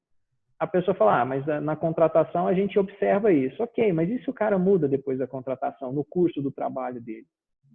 A 0.64 0.68
pessoa 0.68 0.96
fala, 0.96 1.22
ah, 1.22 1.26
mas 1.26 1.46
na 1.62 1.76
contratação 1.76 2.48
a 2.48 2.54
gente 2.54 2.80
observa 2.80 3.34
isso. 3.34 3.62
Ok, 3.62 3.92
mas 3.92 4.10
se 4.24 4.30
o 4.30 4.34
cara 4.34 4.58
muda 4.58 4.88
depois 4.88 5.20
da 5.20 5.28
contratação, 5.28 5.92
no 5.92 6.06
curso 6.06 6.42
do 6.42 6.52
trabalho 6.52 7.02
dele? 7.02 7.26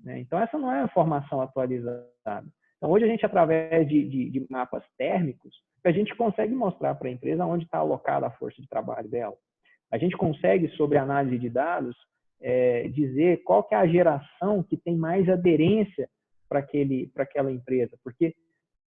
Né? 0.02 0.20
Então, 0.20 0.38
essa 0.38 0.58
não 0.58 0.72
é 0.72 0.80
a 0.80 0.88
formação 0.88 1.42
atualizada. 1.42 2.46
Então, 2.76 2.90
hoje 2.90 3.04
a 3.04 3.08
gente, 3.08 3.26
através 3.26 3.86
de, 3.86 4.08
de, 4.08 4.30
de 4.30 4.46
mapas 4.50 4.82
térmicos, 4.96 5.54
a 5.84 5.92
gente 5.92 6.14
consegue 6.16 6.54
mostrar 6.54 6.94
para 6.94 7.08
a 7.08 7.12
empresa 7.12 7.44
onde 7.44 7.64
está 7.64 7.78
alocada 7.78 8.26
a 8.26 8.30
força 8.30 8.60
de 8.60 8.68
trabalho 8.68 9.08
dela. 9.08 9.34
A 9.92 9.98
gente 9.98 10.16
consegue, 10.16 10.68
sobre 10.70 10.96
análise 10.96 11.38
de 11.38 11.50
dados, 11.50 11.96
é, 12.40 12.88
dizer 12.88 13.42
qual 13.44 13.64
que 13.64 13.74
é 13.74 13.78
a 13.78 13.86
geração 13.86 14.62
que 14.62 14.76
tem 14.76 14.96
mais 14.96 15.28
aderência 15.28 16.08
para 16.48 16.60
aquela 17.16 17.52
empresa. 17.52 17.98
Porque 18.02 18.34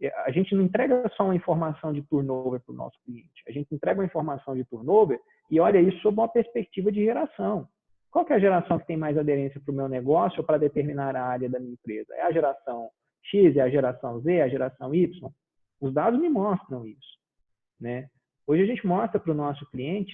a 0.09 0.31
gente 0.31 0.55
não 0.55 0.63
entrega 0.63 1.09
só 1.15 1.25
uma 1.25 1.35
informação 1.35 1.93
de 1.93 2.01
turnover 2.01 2.59
para 2.61 2.73
o 2.73 2.75
nosso 2.75 2.97
cliente. 3.05 3.43
A 3.47 3.51
gente 3.51 3.73
entrega 3.73 3.99
uma 3.99 4.05
informação 4.05 4.55
de 4.55 4.63
turnover 4.63 5.19
e 5.49 5.59
olha 5.59 5.79
isso 5.79 5.99
sob 5.99 6.19
uma 6.19 6.27
perspectiva 6.27 6.91
de 6.91 7.03
geração. 7.03 7.67
Qual 8.09 8.25
é 8.29 8.33
a 8.33 8.39
geração 8.39 8.79
que 8.79 8.87
tem 8.87 8.97
mais 8.97 9.17
aderência 9.17 9.61
para 9.61 9.71
o 9.71 9.75
meu 9.75 9.87
negócio 9.87 10.39
ou 10.39 10.45
para 10.45 10.57
determinar 10.57 11.15
a 11.15 11.23
área 11.23 11.49
da 11.49 11.59
minha 11.59 11.73
empresa? 11.73 12.13
É 12.15 12.23
a 12.23 12.31
geração 12.31 12.89
X, 13.23 13.55
é 13.55 13.61
a 13.61 13.69
geração 13.69 14.19
Z, 14.21 14.33
é 14.33 14.43
a 14.43 14.49
geração 14.49 14.93
Y? 14.93 15.31
Os 15.79 15.93
dados 15.93 16.19
me 16.19 16.29
mostram 16.29 16.85
isso. 16.85 17.19
Né? 17.79 18.09
Hoje 18.45 18.63
a 18.63 18.65
gente 18.65 18.85
mostra 18.85 19.19
para 19.19 19.31
o 19.31 19.35
nosso 19.35 19.65
cliente, 19.71 20.13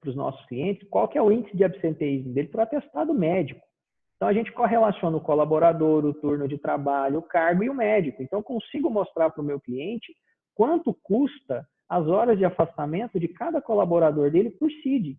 para 0.00 0.10
os 0.10 0.16
nossos 0.16 0.44
clientes, 0.46 0.86
qual 0.88 1.10
é 1.14 1.22
o 1.22 1.32
índice 1.32 1.56
de 1.56 1.64
absenteísmo 1.64 2.32
dele 2.34 2.48
para 2.48 2.60
o 2.60 2.62
atestado 2.62 3.14
médico. 3.14 3.60
Então, 4.16 4.28
a 4.28 4.32
gente 4.32 4.52
correlaciona 4.52 5.16
o 5.16 5.20
colaborador, 5.20 6.04
o 6.04 6.14
turno 6.14 6.46
de 6.46 6.56
trabalho, 6.56 7.18
o 7.18 7.22
cargo 7.22 7.62
e 7.64 7.70
o 7.70 7.74
médico. 7.74 8.22
Então, 8.22 8.38
eu 8.38 8.44
consigo 8.44 8.88
mostrar 8.88 9.30
para 9.30 9.42
o 9.42 9.44
meu 9.44 9.60
cliente 9.60 10.14
quanto 10.54 10.94
custa 11.02 11.66
as 11.88 12.06
horas 12.06 12.38
de 12.38 12.44
afastamento 12.44 13.18
de 13.18 13.28
cada 13.28 13.60
colaborador 13.60 14.30
dele 14.30 14.50
por 14.50 14.70
CID. 14.70 15.18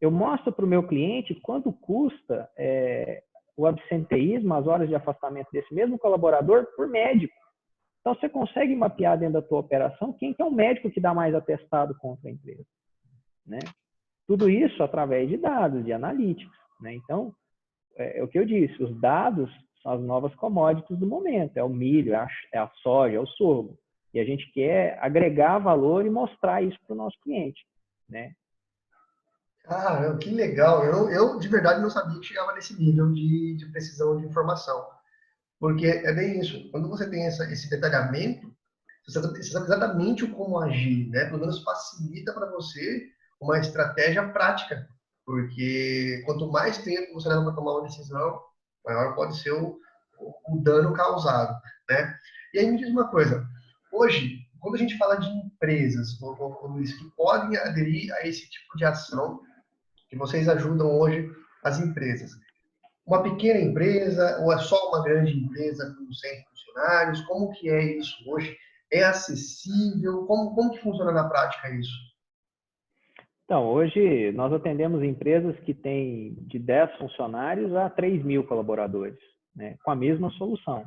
Eu 0.00 0.10
mostro 0.10 0.50
para 0.52 0.64
o 0.64 0.68
meu 0.68 0.86
cliente 0.86 1.34
quanto 1.42 1.72
custa 1.72 2.50
é, 2.56 3.22
o 3.56 3.66
absenteísmo, 3.66 4.54
as 4.54 4.66
horas 4.66 4.88
de 4.88 4.94
afastamento 4.94 5.48
desse 5.52 5.72
mesmo 5.74 5.98
colaborador 5.98 6.66
por 6.74 6.88
médico. 6.88 7.34
Então, 8.00 8.14
você 8.14 8.30
consegue 8.30 8.74
mapear 8.74 9.18
dentro 9.18 9.34
da 9.34 9.42
tua 9.42 9.60
operação 9.60 10.14
quem 10.14 10.32
que 10.32 10.40
é 10.40 10.44
o 10.44 10.50
médico 10.50 10.90
que 10.90 11.00
dá 11.00 11.12
mais 11.12 11.34
atestado 11.34 11.94
contra 11.98 12.30
a 12.30 12.32
empresa. 12.32 12.64
Né? 13.46 13.58
Tudo 14.26 14.48
isso 14.48 14.82
através 14.82 15.28
de 15.28 15.36
dados, 15.36 15.84
de 15.84 15.92
analíticos. 15.92 16.56
Né? 16.80 16.94
Então, 16.94 17.34
é, 18.00 18.18
é, 18.18 18.24
o 18.24 18.28
que 18.28 18.38
eu 18.38 18.46
disse, 18.46 18.82
os 18.82 18.98
dados 18.98 19.50
são 19.82 19.92
as 19.92 20.00
novas 20.00 20.34
commodities 20.36 20.98
do 20.98 21.06
momento, 21.06 21.56
é 21.56 21.62
o 21.62 21.68
milho, 21.68 22.14
é 22.14 22.16
a, 22.16 22.28
é 22.54 22.58
a 22.58 22.70
soja, 22.82 23.16
é 23.16 23.20
o 23.20 23.26
sorgo. 23.26 23.78
E 24.12 24.18
a 24.18 24.24
gente 24.24 24.50
quer 24.52 24.98
agregar 25.00 25.58
valor 25.58 26.04
e 26.04 26.10
mostrar 26.10 26.62
isso 26.62 26.78
para 26.86 26.94
o 26.94 26.96
nosso 26.96 27.16
cliente, 27.22 27.60
né? 28.08 28.32
Ah, 29.66 30.16
que 30.20 30.30
legal. 30.30 30.84
Eu, 30.84 31.10
eu, 31.10 31.38
de 31.38 31.46
verdade, 31.46 31.80
não 31.80 31.90
sabia 31.90 32.18
que 32.18 32.26
chegava 32.26 32.54
nesse 32.54 32.74
nível 32.76 33.12
de, 33.12 33.56
de 33.56 33.66
precisão 33.66 34.16
de 34.16 34.26
informação. 34.26 34.84
Porque 35.60 35.86
é 35.86 36.12
bem 36.12 36.40
isso. 36.40 36.70
Quando 36.72 36.88
você 36.88 37.08
tem 37.08 37.26
essa, 37.26 37.44
esse 37.52 37.70
detalhamento, 37.70 38.52
você 39.06 39.20
sabe, 39.20 39.28
você 39.28 39.50
sabe 39.50 39.66
exatamente 39.66 40.26
como 40.26 40.58
agir, 40.58 41.08
né? 41.10 41.26
Pelo 41.26 41.40
menos 41.40 41.62
facilita 41.62 42.32
para 42.32 42.50
você 42.50 43.06
uma 43.40 43.58
estratégia 43.58 44.26
prática 44.30 44.88
porque 45.30 46.22
quanto 46.26 46.50
mais 46.50 46.78
tempo 46.78 47.14
você 47.14 47.28
leva 47.28 47.44
para 47.44 47.54
tomar 47.54 47.74
uma 47.74 47.82
decisão, 47.82 48.42
maior 48.84 49.14
pode 49.14 49.38
ser 49.38 49.52
o, 49.52 49.78
o, 50.18 50.60
dano 50.60 50.92
causado, 50.92 51.56
né? 51.88 52.16
E 52.52 52.58
aí 52.58 52.68
me 52.68 52.76
diz 52.76 52.88
uma 52.90 53.08
coisa, 53.08 53.46
hoje, 53.92 54.40
quando 54.58 54.74
a 54.74 54.78
gente 54.78 54.98
fala 54.98 55.20
de 55.20 55.28
empresas, 55.28 56.18
Luiz, 56.20 56.92
que 56.94 57.04
podem 57.16 57.56
aderir 57.58 58.12
a 58.14 58.26
esse 58.26 58.50
tipo 58.50 58.76
de 58.76 58.84
ação, 58.84 59.40
que 60.08 60.16
vocês 60.16 60.48
ajudam 60.48 60.98
hoje 60.98 61.30
as 61.62 61.78
empresas, 61.78 62.32
uma 63.06 63.22
pequena 63.22 63.60
empresa 63.60 64.40
ou 64.40 64.52
é 64.52 64.58
só 64.58 64.88
uma 64.88 65.04
grande 65.04 65.32
empresa 65.32 65.94
com 65.96 66.12
100 66.12 66.44
funcionários? 66.44 67.20
Como 67.22 67.52
que 67.52 67.70
é 67.70 67.98
isso 67.98 68.16
hoje? 68.28 68.56
É 68.92 69.04
acessível? 69.04 70.26
Como, 70.26 70.56
como 70.56 70.72
que 70.72 70.80
funciona 70.80 71.12
na 71.12 71.28
prática 71.28 71.70
isso? 71.70 72.09
Então, 73.50 73.66
hoje 73.66 74.30
nós 74.30 74.52
atendemos 74.52 75.02
empresas 75.02 75.58
que 75.64 75.74
têm 75.74 76.34
de 76.42 76.56
10 76.56 76.98
funcionários 76.98 77.74
a 77.74 77.90
3 77.90 78.24
mil 78.24 78.44
colaboradores, 78.44 79.18
né, 79.56 79.76
com 79.82 79.90
a 79.90 79.96
mesma 79.96 80.30
solução. 80.30 80.84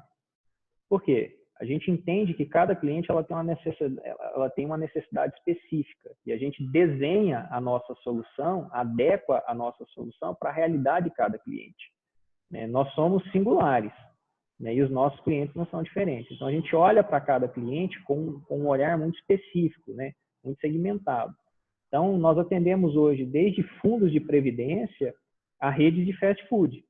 Por 0.87 1.03
quê? 1.03 1.35
A 1.59 1.65
gente 1.65 1.91
entende 1.91 2.33
que 2.33 2.45
cada 2.45 2.73
cliente 2.73 3.11
ela 3.11 3.21
tem, 3.21 3.35
uma 3.35 3.43
necessidade, 3.43 3.99
ela 4.33 4.49
tem 4.49 4.65
uma 4.65 4.77
necessidade 4.77 5.33
específica 5.35 6.11
e 6.25 6.31
a 6.31 6.37
gente 6.37 6.65
desenha 6.71 7.49
a 7.51 7.59
nossa 7.59 7.93
solução, 7.95 8.69
adequa 8.71 9.43
a 9.45 9.53
nossa 9.53 9.83
solução 9.87 10.33
para 10.33 10.49
a 10.49 10.53
realidade 10.53 11.09
de 11.09 11.15
cada 11.17 11.37
cliente. 11.37 11.91
Né? 12.49 12.65
Nós 12.65 12.89
somos 12.93 13.29
singulares 13.33 13.91
né? 14.57 14.73
e 14.73 14.81
os 14.81 14.89
nossos 14.89 15.19
clientes 15.19 15.53
não 15.53 15.65
são 15.65 15.83
diferentes. 15.83 16.31
Então, 16.31 16.47
a 16.47 16.51
gente 16.53 16.73
olha 16.73 17.03
para 17.03 17.19
cada 17.19 17.45
cliente 17.45 18.01
com, 18.03 18.39
com 18.47 18.59
um 18.59 18.67
olhar 18.69 18.97
muito 18.97 19.19
específico, 19.19 19.91
né? 19.91 20.13
muito 20.41 20.61
segmentado. 20.61 21.35
Então, 21.93 22.17
nós 22.17 22.39
atendemos 22.39 22.95
hoje 22.95 23.23
desde 23.23 23.61
fundos 23.79 24.11
de 24.11 24.19
previdência 24.19 25.13
a 25.59 25.69
rede 25.69 26.03
de 26.03 26.11
fast 26.17 26.43
food. 26.47 26.83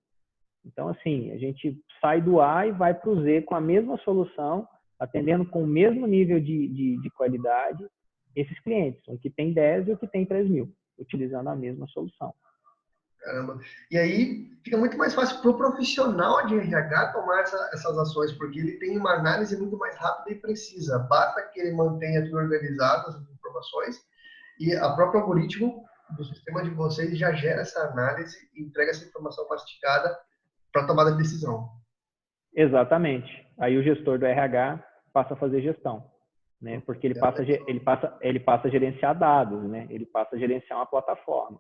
Então, 0.64 0.88
assim, 0.88 1.30
a 1.32 1.38
gente 1.38 1.78
sai 2.00 2.22
do 2.22 2.40
A 2.40 2.66
e 2.66 2.72
vai 2.72 2.94
para 2.94 3.10
o 3.10 3.22
Z 3.22 3.42
com 3.42 3.54
a 3.54 3.60
mesma 3.60 3.98
solução, 3.98 4.66
atendendo 4.98 5.46
com 5.46 5.62
o 5.62 5.68
mesmo 5.68 6.08
nível 6.08 6.40
de, 6.40 6.70
de, 6.70 7.02
de 7.02 7.10
qualidade 7.10 7.86
esses 8.34 8.58
clientes, 8.62 9.02
um 9.10 9.18
que 9.18 9.30
tem 9.30 9.52
10 9.52 9.90
e 9.90 9.92
o 9.92 9.98
que 9.98 10.08
tem 10.08 10.26
3 10.26 10.50
mil, 10.50 10.74
utilizando 10.98 11.50
a 11.50 11.56
mesma 11.56 11.86
solução. 11.90 12.34
Caramba. 13.20 13.60
E 13.92 13.98
aí 13.98 14.54
fica 14.64 14.78
muito 14.78 14.98
mais 14.98 15.14
fácil 15.14 15.42
para 15.42 15.52
o 15.52 15.58
profissional 15.58 16.48
de 16.48 16.58
RH 16.58 17.12
tomar 17.12 17.42
essa, 17.42 17.70
essas 17.74 17.98
ações, 17.98 18.32
porque 18.32 18.58
ele 18.58 18.78
tem 18.78 18.98
uma 18.98 19.16
análise 19.16 19.58
muito 19.58 19.78
mais 19.78 19.98
rápida 19.98 20.32
e 20.32 20.40
precisa. 20.40 20.98
Basta 21.10 21.42
que 21.50 21.60
ele 21.60 21.76
mantenha 21.76 22.24
tudo 22.24 22.38
organizado, 22.38 23.10
as 23.10 23.22
informações, 23.30 24.13
e 24.60 24.76
a 24.76 24.90
própria 24.94 25.22
algoritmo 25.22 25.84
do 26.18 26.24
sistema 26.26 26.64
de 26.64 26.70
vocês 26.72 27.18
já 27.18 27.32
gera 27.34 27.62
essa 27.62 27.80
análise 27.88 28.38
e 28.54 28.64
entrega 28.64 28.92
essa 28.92 29.06
informação 29.06 29.48
mastigada 29.48 30.16
para 30.72 30.88
tomada 30.88 31.12
de 31.12 31.18
decisão. 31.18 31.70
Exatamente. 32.56 33.48
Aí 33.60 33.78
o 33.78 33.84
gestor 33.84 34.20
do 34.20 34.26
RH 34.26 34.84
passa 35.12 35.34
a 35.34 35.38
fazer 35.38 35.62
gestão, 35.62 36.10
né? 36.62 36.82
Porque 36.86 37.08
ele 37.08 37.20
passa, 37.20 37.44
ele 37.44 37.80
passa, 37.80 38.18
ele 38.22 38.40
passa 38.40 38.68
a 38.68 38.72
gerenciar 38.72 39.18
dados, 39.18 39.64
né? 39.64 39.88
Ele 39.90 40.06
passa 40.06 40.36
a 40.36 40.40
gerenciar 40.40 40.80
uma 40.80 40.86
plataforma 40.86 41.60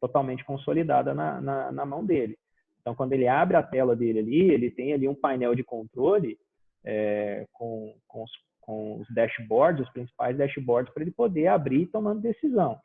totalmente 0.00 0.44
consolidada 0.44 1.12
na, 1.14 1.40
na, 1.40 1.72
na 1.72 1.84
mão 1.84 2.04
dele. 2.04 2.38
Então, 2.80 2.94
quando 2.94 3.12
ele 3.12 3.28
abre 3.28 3.56
a 3.56 3.62
tela 3.62 3.94
dele 3.94 4.20
ali, 4.20 4.50
ele 4.50 4.70
tem 4.70 4.94
ali 4.94 5.06
um 5.06 5.14
painel 5.14 5.54
de 5.54 5.62
controle 5.62 6.38
é, 6.82 7.46
com, 7.52 7.94
com 8.08 8.22
os 8.22 8.30
com 8.70 9.00
os 9.00 9.08
dashboards, 9.12 9.84
os 9.84 9.92
principais 9.92 10.38
dashboards, 10.38 10.94
para 10.94 11.02
ele 11.02 11.10
poder 11.10 11.48
abrir 11.48 11.86
tomando 11.86 12.20
decisão. 12.20 12.78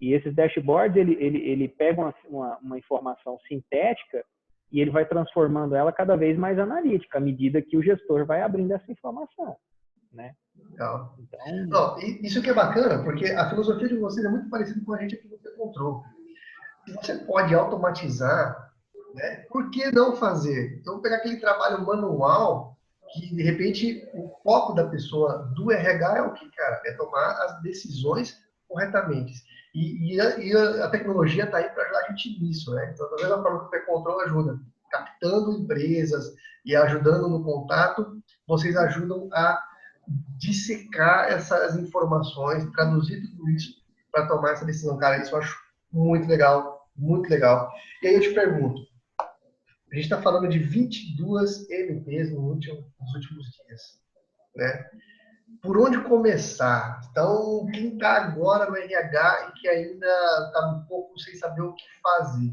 E 0.00 0.12
esses 0.12 0.34
dashboards, 0.34 0.96
ele, 0.96 1.14
ele, 1.20 1.38
ele 1.38 1.68
pega 1.68 2.00
uma, 2.00 2.14
uma, 2.28 2.58
uma, 2.58 2.78
informação 2.78 3.38
sintética 3.46 4.24
e 4.72 4.80
ele 4.80 4.90
vai 4.90 5.06
transformando 5.06 5.76
ela 5.76 5.92
cada 5.92 6.16
vez 6.16 6.36
mais 6.36 6.58
analítica, 6.58 7.18
à 7.18 7.20
medida 7.20 7.62
que 7.62 7.76
o 7.76 7.82
gestor 7.82 8.26
vai 8.26 8.42
abrindo 8.42 8.72
essa 8.72 8.90
informação. 8.90 9.56
Né? 10.12 10.34
Legal. 10.70 11.16
Então... 11.20 11.66
Não, 11.68 11.98
isso 11.98 12.42
que 12.42 12.50
é 12.50 12.54
bacana, 12.54 13.04
porque 13.04 13.26
a 13.26 13.48
filosofia 13.48 13.88
de 13.88 13.96
vocês 13.96 14.26
é 14.26 14.28
muito 14.28 14.50
parecida 14.50 14.84
com 14.84 14.94
a 14.94 14.98
gente 14.98 15.14
aqui 15.14 15.28
no 15.28 15.38
Control. 15.56 16.02
Se 16.86 16.92
você 16.92 17.14
pode 17.24 17.54
automatizar, 17.54 18.72
né, 19.14 19.46
por 19.48 19.70
que 19.70 19.92
não 19.92 20.16
fazer? 20.16 20.76
Então, 20.80 21.00
pegar 21.00 21.18
aquele 21.18 21.38
trabalho 21.38 21.86
manual 21.86 22.73
que 23.14 23.34
de 23.34 23.42
repente 23.42 24.08
o 24.12 24.28
foco 24.42 24.74
da 24.74 24.88
pessoa 24.88 25.50
do 25.54 25.70
RH 25.70 26.18
é 26.18 26.22
o 26.22 26.32
que, 26.32 26.50
cara? 26.50 26.82
É 26.84 26.92
tomar 26.92 27.30
as 27.44 27.62
decisões 27.62 28.36
corretamente. 28.68 29.32
E, 29.74 30.14
e, 30.14 30.20
a, 30.20 30.38
e 30.38 30.56
a, 30.82 30.88
tecnologia 30.88 31.44
está 31.44 31.58
aí 31.58 31.68
para 31.70 31.84
ajudar 31.84 31.98
a 32.00 32.10
gente 32.10 32.40
nisso, 32.42 32.72
né? 32.74 32.90
Então, 32.92 33.08
da 33.10 33.16
mesma 33.16 33.42
forma 33.42 33.60
que 33.60 33.66
o 33.66 33.70
P-Control 33.70 34.20
ajuda, 34.20 34.60
captando 34.90 35.52
empresas 35.52 36.32
e 36.64 36.76
ajudando 36.76 37.28
no 37.28 37.42
contato, 37.42 38.22
vocês 38.46 38.76
ajudam 38.76 39.28
a 39.32 39.60
dissecar 40.38 41.32
essas 41.32 41.76
informações, 41.76 42.70
traduzir 42.72 43.20
tudo 43.22 43.50
isso 43.50 43.82
para 44.12 44.26
tomar 44.26 44.52
essa 44.52 44.64
decisão. 44.64 44.96
Cara, 44.98 45.18
isso 45.18 45.34
eu 45.34 45.38
acho 45.38 45.56
muito 45.92 46.28
legal, 46.28 46.88
muito 46.96 47.28
legal. 47.28 47.70
E 48.02 48.08
aí 48.08 48.14
eu 48.14 48.20
te 48.20 48.32
pergunto, 48.32 48.80
a 49.94 49.96
gente 49.96 50.06
está 50.06 50.20
falando 50.20 50.48
de 50.48 50.58
22 50.58 51.70
MPs 51.70 52.32
no 52.32 52.40
último, 52.40 52.92
nos 53.00 53.14
últimos 53.14 53.46
dias. 53.52 53.80
Né? 54.56 54.84
Por 55.62 55.78
onde 55.78 56.02
começar? 56.02 57.00
Então, 57.08 57.64
quem 57.72 57.94
está 57.94 58.24
agora 58.24 58.68
no 58.68 58.76
RH 58.76 59.48
e 59.48 59.60
que 59.60 59.68
ainda 59.68 60.06
está 60.46 60.74
um 60.74 60.84
pouco 60.86 61.16
sem 61.20 61.36
saber 61.36 61.62
o 61.62 61.74
que 61.74 61.84
fazer, 62.02 62.52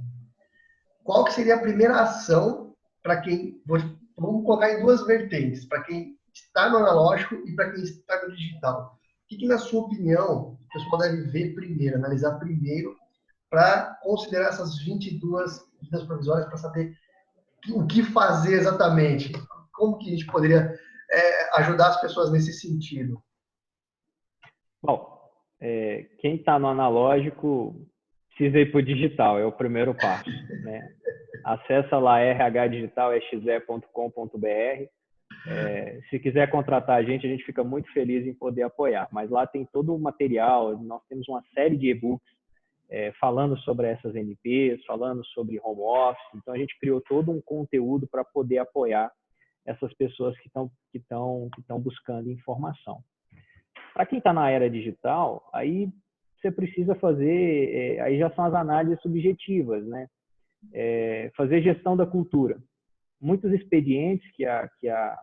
qual 1.04 1.26
que 1.26 1.34
seria 1.34 1.56
a 1.56 1.62
primeira 1.62 2.02
ação 2.02 2.76
para 3.02 3.20
quem... 3.22 3.60
Vamos 3.66 4.46
colocar 4.46 4.72
em 4.72 4.82
duas 4.82 5.04
vertentes. 5.08 5.66
Para 5.66 5.82
quem 5.82 6.16
está 6.32 6.70
no 6.70 6.78
analógico 6.78 7.34
e 7.48 7.56
para 7.56 7.72
quem 7.72 7.82
está 7.82 8.22
no 8.24 8.36
digital. 8.36 9.00
que, 9.28 9.38
que 9.38 9.48
na 9.48 9.58
sua 9.58 9.82
opinião, 9.82 10.60
o 10.64 10.68
pessoal 10.72 11.02
deve 11.02 11.24
ver 11.32 11.56
primeiro, 11.56 11.96
analisar 11.96 12.38
primeiro, 12.38 12.96
para 13.50 13.96
considerar 14.04 14.50
essas 14.50 14.78
22 14.86 15.66
medidas 15.82 16.04
provisórias, 16.04 16.48
para 16.48 16.58
saber 16.58 17.01
o 17.70 17.86
que 17.86 18.04
fazer 18.04 18.54
exatamente? 18.54 19.34
Como 19.74 19.98
que 19.98 20.08
a 20.08 20.12
gente 20.12 20.26
poderia 20.26 20.74
é, 21.12 21.60
ajudar 21.60 21.90
as 21.90 22.00
pessoas 22.02 22.32
nesse 22.32 22.54
sentido? 22.54 23.22
Bom, 24.82 25.20
é, 25.60 26.08
quem 26.20 26.36
está 26.36 26.58
no 26.58 26.68
analógico 26.68 27.86
precisa 28.30 28.60
ir 28.60 28.72
para 28.72 28.80
o 28.80 28.84
digital, 28.84 29.38
é 29.38 29.46
o 29.46 29.52
primeiro 29.52 29.94
passo. 29.94 30.30
Né? 30.64 30.96
Acessa 31.44 31.98
lá 31.98 32.20
rhdigitalxe.com.br. 32.20 34.86
É, 35.48 36.00
se 36.10 36.20
quiser 36.20 36.52
contratar 36.52 37.00
a 37.00 37.04
gente, 37.04 37.26
a 37.26 37.30
gente 37.30 37.44
fica 37.44 37.64
muito 37.64 37.92
feliz 37.94 38.28
em 38.28 38.34
poder 38.34 38.62
apoiar. 38.62 39.08
Mas 39.12 39.32
lá 39.32 39.48
tem 39.48 39.66
todo 39.66 39.96
o 39.96 40.00
material, 40.00 40.78
nós 40.78 41.02
temos 41.10 41.28
uma 41.28 41.44
série 41.56 41.78
de 41.78 41.90
e-books 41.90 42.32
é, 42.92 43.14
falando 43.14 43.58
sobre 43.60 43.88
essas 43.88 44.14
NPs, 44.14 44.84
falando 44.86 45.26
sobre 45.28 45.60
home 45.64 45.82
office. 45.82 46.36
Então 46.36 46.54
a 46.54 46.58
gente 46.58 46.78
criou 46.78 47.00
todo 47.02 47.32
um 47.32 47.42
conteúdo 47.42 48.06
para 48.06 48.24
poder 48.26 48.58
apoiar 48.58 49.10
essas 49.66 49.94
pessoas 49.94 50.38
que 50.40 50.48
estão 50.48 50.70
que 50.92 51.00
que 51.00 51.74
buscando 51.80 52.30
informação. 52.30 53.02
Para 53.94 54.06
quem 54.06 54.18
está 54.18 54.34
na 54.34 54.50
era 54.50 54.70
digital, 54.70 55.50
aí 55.54 55.90
você 56.36 56.52
precisa 56.52 56.96
fazer, 56.96 57.70
é, 57.74 58.02
aí 58.02 58.18
já 58.18 58.30
são 58.32 58.46
as 58.46 58.54
análises 58.54 59.02
subjetivas, 59.02 59.86
né? 59.86 60.08
É, 60.74 61.32
fazer 61.36 61.62
gestão 61.62 61.96
da 61.96 62.06
cultura. 62.06 62.58
Muitos 63.20 63.52
expedientes 63.54 64.30
que, 64.36 64.46
a, 64.46 64.68
que, 64.80 64.90
a, 64.90 65.18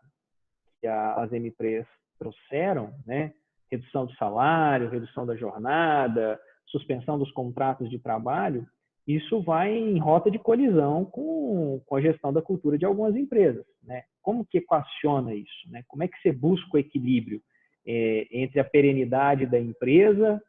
que 0.80 0.87
a, 0.87 1.14
as 1.14 1.32
MPs 1.32 1.87
trouxeram, 2.18 2.94
né? 3.06 3.32
Redução 3.70 4.06
do 4.06 4.14
salário, 4.14 4.88
redução 4.88 5.26
da 5.26 5.37
jornada, 5.37 6.40
suspensão 6.70 7.18
dos 7.18 7.30
contratos 7.32 7.88
de 7.90 7.98
trabalho, 7.98 8.66
isso 9.06 9.40
vai 9.40 9.75
em 9.75 9.98
rota 9.98 10.30
de 10.30 10.38
colisão 10.38 11.04
com, 11.06 11.80
com 11.87 11.96
a 11.96 12.00
gestão 12.00 12.30
da 12.30 12.42
cultura 12.42 12.76
de 12.76 12.84
algumas 12.84 13.16
empresas. 13.16 13.64
Né? 13.82 14.02
Como 14.20 14.44
que 14.44 14.58
equaciona 14.58 15.34
isso? 15.34 15.70
Né? 15.70 15.82
Como 15.88 16.02
é 16.02 16.08
que 16.08 16.20
você 16.20 16.30
busca 16.30 16.76
o 16.76 16.78
equilíbrio 16.78 17.40
é, 17.87 18.26
entre 18.30 18.60
a 18.60 18.64
perenidade 18.64 19.46
da 19.46 19.58
empresa 19.58 20.42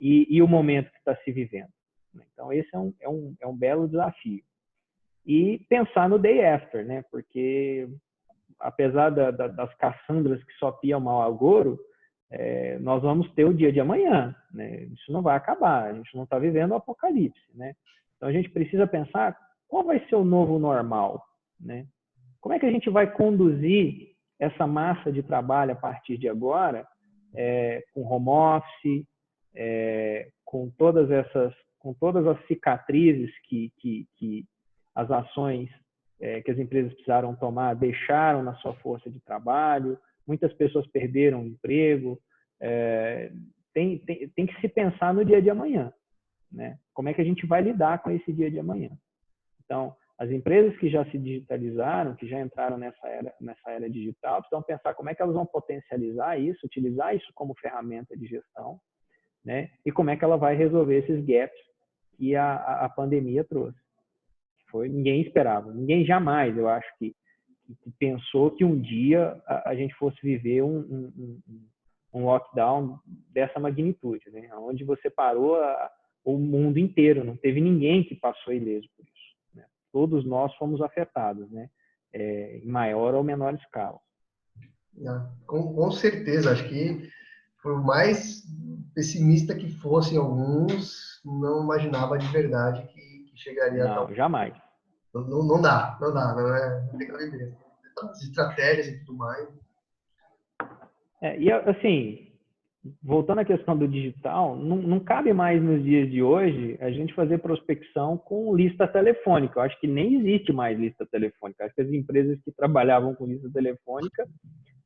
e, 0.00 0.26
e 0.30 0.40
o 0.40 0.48
momento 0.48 0.90
que 0.90 0.98
está 0.98 1.14
se 1.16 1.30
vivendo? 1.30 1.68
Então, 2.32 2.50
esse 2.50 2.74
é 2.74 2.78
um, 2.78 2.94
é, 3.02 3.08
um, 3.08 3.36
é 3.42 3.46
um 3.46 3.56
belo 3.56 3.86
desafio. 3.86 4.42
E 5.26 5.58
pensar 5.68 6.08
no 6.08 6.18
day 6.18 6.42
after, 6.42 6.86
né? 6.86 7.04
porque 7.10 7.86
apesar 8.58 9.10
da, 9.10 9.30
da, 9.30 9.48
das 9.48 9.74
caçandras 9.74 10.42
que 10.42 10.52
só 10.54 10.72
piam 10.72 11.00
mal 11.00 11.20
agouro, 11.20 11.78
é, 12.30 12.78
nós 12.78 13.02
vamos 13.02 13.30
ter 13.34 13.44
o 13.44 13.54
dia 13.54 13.72
de 13.72 13.80
amanhã, 13.80 14.34
né? 14.52 14.84
Isso 14.84 15.12
não 15.12 15.22
vai 15.22 15.36
acabar, 15.36 15.84
a 15.84 15.92
gente 15.92 16.14
não 16.14 16.24
está 16.24 16.38
vivendo 16.38 16.72
o 16.72 16.76
apocalipse, 16.76 17.40
né? 17.54 17.74
Então 18.16 18.28
a 18.28 18.32
gente 18.32 18.50
precisa 18.50 18.86
pensar 18.86 19.36
qual 19.68 19.84
vai 19.84 20.04
ser 20.08 20.16
o 20.16 20.24
novo 20.24 20.58
normal, 20.58 21.24
né? 21.60 21.86
Como 22.40 22.54
é 22.54 22.58
que 22.58 22.66
a 22.66 22.70
gente 22.70 22.90
vai 22.90 23.10
conduzir 23.10 24.14
essa 24.38 24.66
massa 24.66 25.10
de 25.10 25.22
trabalho 25.22 25.72
a 25.72 25.76
partir 25.76 26.18
de 26.18 26.28
agora, 26.28 26.86
é, 27.34 27.82
com 27.92 28.02
home 28.02 28.28
office, 28.28 29.06
é, 29.54 30.28
com 30.44 30.70
todas 30.70 31.10
essas, 31.10 31.54
com 31.78 31.94
todas 31.94 32.26
as 32.26 32.46
cicatrizes 32.46 33.30
que, 33.48 33.72
que, 33.78 34.06
que 34.16 34.44
as 34.94 35.10
ações 35.10 35.70
é, 36.20 36.40
que 36.40 36.50
as 36.50 36.58
empresas 36.58 36.92
precisaram 36.94 37.34
tomar 37.34 37.74
deixaram 37.74 38.42
na 38.42 38.54
sua 38.56 38.74
força 38.74 39.10
de 39.10 39.20
trabalho, 39.20 39.98
muitas 40.26 40.52
pessoas 40.54 40.86
perderam 40.88 41.42
o 41.42 41.46
emprego. 41.46 42.20
É, 42.60 43.30
tem, 43.72 43.98
tem, 43.98 44.28
tem 44.30 44.46
que 44.46 44.60
se 44.60 44.68
pensar 44.68 45.12
no 45.14 45.24
dia 45.24 45.40
de 45.40 45.50
amanhã. 45.50 45.92
Né? 46.50 46.78
Como 46.94 47.08
é 47.08 47.14
que 47.14 47.20
a 47.20 47.24
gente 47.24 47.46
vai 47.46 47.62
lidar 47.62 48.02
com 48.02 48.10
esse 48.10 48.32
dia 48.32 48.50
de 48.50 48.58
amanhã? 48.58 48.90
Então, 49.64 49.94
as 50.18 50.30
empresas 50.30 50.76
que 50.78 50.88
já 50.88 51.04
se 51.10 51.18
digitalizaram, 51.18 52.16
que 52.16 52.26
já 52.26 52.40
entraram 52.40 52.78
nessa 52.78 53.06
era, 53.06 53.34
nessa 53.40 53.70
era 53.70 53.90
digital, 53.90 54.40
precisam 54.40 54.62
pensar 54.62 54.94
como 54.94 55.10
é 55.10 55.14
que 55.14 55.20
elas 55.20 55.34
vão 55.34 55.44
potencializar 55.44 56.38
isso, 56.38 56.64
utilizar 56.64 57.14
isso 57.14 57.30
como 57.34 57.58
ferramenta 57.60 58.16
de 58.16 58.26
gestão, 58.26 58.80
né? 59.44 59.70
E 59.84 59.92
como 59.92 60.08
é 60.08 60.16
que 60.16 60.24
ela 60.24 60.38
vai 60.38 60.56
resolver 60.56 60.96
esses 60.98 61.22
gaps 61.24 61.58
que 62.16 62.34
a, 62.34 62.54
a, 62.54 62.88
pandemia 62.88 63.44
trouxe. 63.44 63.78
Foi 64.70 64.88
ninguém 64.88 65.20
esperava, 65.20 65.72
ninguém 65.72 66.04
jamais, 66.04 66.56
eu 66.56 66.68
acho 66.68 66.88
que 66.98 67.14
que 67.82 67.90
pensou 67.98 68.50
que 68.50 68.64
um 68.64 68.80
dia 68.80 69.40
a, 69.46 69.70
a 69.70 69.74
gente 69.74 69.94
fosse 69.94 70.18
viver 70.22 70.62
um, 70.62 70.78
um, 70.78 71.40
um, 72.12 72.24
lockdown 72.24 72.98
dessa 73.30 73.58
magnitude, 73.58 74.30
né? 74.30 74.48
onde 74.54 74.84
você 74.84 75.10
parou 75.10 75.56
a, 75.56 75.90
o 76.24 76.38
mundo 76.38 76.78
inteiro, 76.78 77.24
não 77.24 77.36
teve 77.36 77.60
ninguém 77.60 78.04
que 78.04 78.14
passou 78.14 78.52
ileso 78.52 78.88
por 78.96 79.04
isso. 79.04 79.36
Né? 79.54 79.64
Todos 79.92 80.24
nós 80.24 80.54
fomos 80.56 80.80
afetados, 80.80 81.50
né? 81.50 81.68
É, 82.12 82.58
em 82.58 82.66
maior 82.66 83.14
ou 83.14 83.22
menor 83.22 83.54
escala. 83.54 83.98
Com, 85.46 85.74
com 85.74 85.90
certeza, 85.90 86.52
acho 86.52 86.66
que 86.68 87.10
por 87.62 87.82
mais 87.84 88.44
pessimista 88.94 89.54
que 89.54 89.68
fossem 89.68 90.16
alguns, 90.16 91.20
não 91.24 91.64
imaginava 91.64 92.16
de 92.16 92.26
verdade 92.28 92.86
que, 92.86 93.24
que 93.24 93.36
chegaria 93.36 93.84
não, 93.84 93.92
a 93.92 93.94
tal. 93.96 94.14
jamais. 94.14 94.54
Não, 95.24 95.42
não 95.42 95.60
dá, 95.60 95.96
não 96.00 96.12
dá, 96.12 96.34
não 96.34 96.54
é, 96.54 96.82
não 96.92 96.98
tem. 96.98 97.54
As 97.98 98.22
estratégias 98.22 98.88
e 98.88 98.98
tudo 99.04 99.16
mais. 99.16 99.48
É, 101.22 101.38
e 101.38 101.50
assim, 101.50 102.26
voltando 103.02 103.40
à 103.40 103.44
questão 103.44 103.76
do 103.76 103.88
digital, 103.88 104.56
não, 104.56 104.76
não, 104.76 105.00
cabe 105.00 105.32
mais 105.32 105.62
nos 105.62 105.82
dias 105.82 106.10
de 106.10 106.22
hoje 106.22 106.76
a 106.80 106.90
gente 106.90 107.14
fazer 107.14 107.38
prospecção 107.38 108.18
com 108.18 108.54
lista 108.54 108.86
telefônica. 108.86 109.58
Eu 109.58 109.62
acho 109.62 109.80
que 109.80 109.86
nem 109.86 110.16
existe 110.20 110.52
mais 110.52 110.78
lista 110.78 111.06
telefônica. 111.06 111.64
Acho 111.64 111.74
que 111.74 111.82
as 111.82 111.90
empresas 111.90 112.38
que 112.44 112.52
trabalhavam 112.52 113.14
com 113.14 113.26
lista 113.26 113.50
telefônica, 113.50 114.26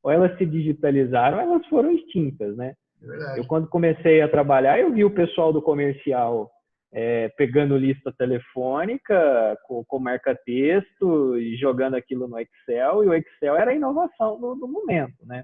ou 0.01 0.11
elas 0.11 0.37
se 0.37 0.45
digitalizaram, 0.45 1.37
ou 1.37 1.43
elas 1.43 1.67
foram 1.67 1.91
extintas, 1.91 2.55
né? 2.55 2.73
É 3.03 3.39
eu 3.39 3.45
quando 3.45 3.67
comecei 3.67 4.21
a 4.21 4.29
trabalhar, 4.29 4.79
eu 4.79 4.93
vi 4.93 5.03
o 5.03 5.13
pessoal 5.13 5.51
do 5.51 5.61
comercial 5.61 6.49
é, 6.93 7.29
pegando 7.29 7.77
lista 7.77 8.11
telefônica 8.11 9.57
com, 9.65 9.83
com 9.85 9.99
marca-texto 9.99 11.37
e 11.37 11.55
jogando 11.55 11.95
aquilo 11.95 12.27
no 12.27 12.37
Excel, 12.39 13.03
e 13.03 13.07
o 13.07 13.13
Excel 13.13 13.55
era 13.55 13.71
a 13.71 13.75
inovação 13.75 14.39
do, 14.39 14.55
do 14.55 14.67
momento, 14.67 15.25
né? 15.25 15.43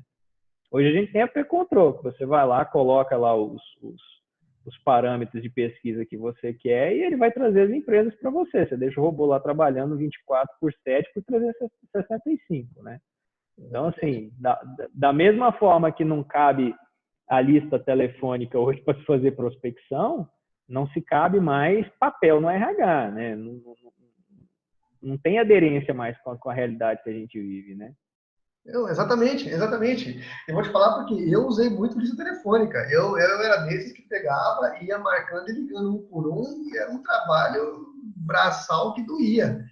Hoje 0.69 0.89
a 0.89 0.91
gente 0.91 1.13
tem 1.13 1.21
a 1.21 1.27
P-Control, 1.27 1.97
que 1.97 2.03
você 2.03 2.25
vai 2.25 2.45
lá, 2.45 2.65
coloca 2.65 3.15
lá 3.15 3.33
os, 3.33 3.61
os, 3.81 4.01
os, 4.65 4.77
parâmetros 4.83 5.41
de 5.41 5.49
pesquisa 5.49 6.05
que 6.05 6.17
você 6.17 6.53
quer 6.53 6.93
e 6.93 7.03
ele 7.03 7.15
vai 7.15 7.31
trazer 7.31 7.61
as 7.61 7.71
empresas 7.71 8.13
para 8.15 8.29
você. 8.29 8.65
Você 8.65 8.75
deixa 8.75 8.99
o 8.99 9.03
robô 9.03 9.25
lá 9.25 9.39
trabalhando 9.39 9.95
24 9.95 10.49
por 10.59 10.73
7 10.83 11.09
por 11.13 11.23
365, 11.23 12.83
né? 12.83 12.99
Então, 13.57 13.87
assim, 13.87 14.29
da, 14.37 14.61
da 14.93 15.13
mesma 15.13 15.53
forma 15.53 15.91
que 15.91 16.03
não 16.03 16.21
cabe 16.21 16.75
a 17.29 17.39
lista 17.39 17.79
telefônica 17.79 18.59
hoje 18.59 18.81
para 18.81 18.97
se 18.97 19.05
fazer 19.05 19.31
prospecção, 19.31 20.27
não 20.67 20.87
se 20.87 21.01
cabe 21.01 21.39
mais 21.39 21.87
papel 21.99 22.41
no 22.41 22.49
RH, 22.49 23.11
né? 23.11 23.35
Não, 23.35 23.53
não, 23.53 23.75
não 25.01 25.17
tem 25.17 25.39
aderência 25.39 25.93
mais 25.93 26.17
com 26.21 26.31
a, 26.31 26.37
com 26.37 26.49
a, 26.49 26.53
realidade 26.53 27.01
que 27.03 27.09
a 27.09 27.13
gente 27.13 27.39
vive, 27.39 27.75
né? 27.75 27.93
Eu, 28.65 28.89
exatamente, 28.89 29.47
exatamente. 29.47 30.21
Eu 30.45 30.55
vou 30.55 30.63
te 30.63 30.69
falar 30.69 30.97
porque 30.97 31.13
eu 31.13 31.45
usei 31.47 31.69
muito 31.69 31.97
lista 31.97 32.17
telefônica. 32.17 32.77
Eu, 32.91 33.17
eu 33.17 33.41
era 33.41 33.65
desses 33.65 33.93
que 33.93 34.01
pegava, 34.01 34.77
ia 34.81 34.99
marcando 34.99 35.47
e 35.49 35.53
ligando 35.53 35.95
um 35.95 36.07
por 36.09 36.27
um, 36.27 36.67
e 36.67 36.77
era 36.77 36.91
um 36.91 37.01
trabalho 37.01 37.87
braçal 38.17 38.93
que 38.93 39.05
doía. 39.05 39.63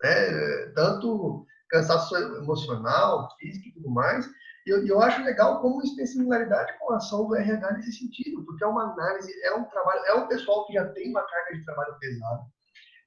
Né? 0.00 0.66
Tanto 0.76 1.44
cansaço 1.68 2.14
emocional, 2.14 3.28
físico 3.40 3.68
e 3.68 3.72
tudo 3.72 3.90
mais. 3.90 4.24
E 4.66 4.70
eu, 4.70 4.86
eu, 4.86 5.02
acho 5.02 5.22
legal 5.22 5.60
como 5.60 5.82
isso 5.82 5.96
tem 5.96 6.06
similaridade 6.06 6.72
com 6.78 6.92
a 6.92 6.96
ação 6.96 7.26
do 7.26 7.36
RH 7.36 7.72
nesse 7.72 7.92
sentido, 7.92 8.44
porque 8.44 8.64
é 8.64 8.66
uma 8.66 8.92
análise, 8.92 9.30
é 9.42 9.54
um 9.54 9.64
trabalho, 9.64 10.00
é 10.06 10.14
um 10.14 10.26
pessoal 10.26 10.66
que 10.66 10.72
já 10.72 10.86
tem 10.92 11.10
uma 11.10 11.22
carga 11.22 11.56
de 11.56 11.64
trabalho 11.64 11.98
pesada, 11.98 12.42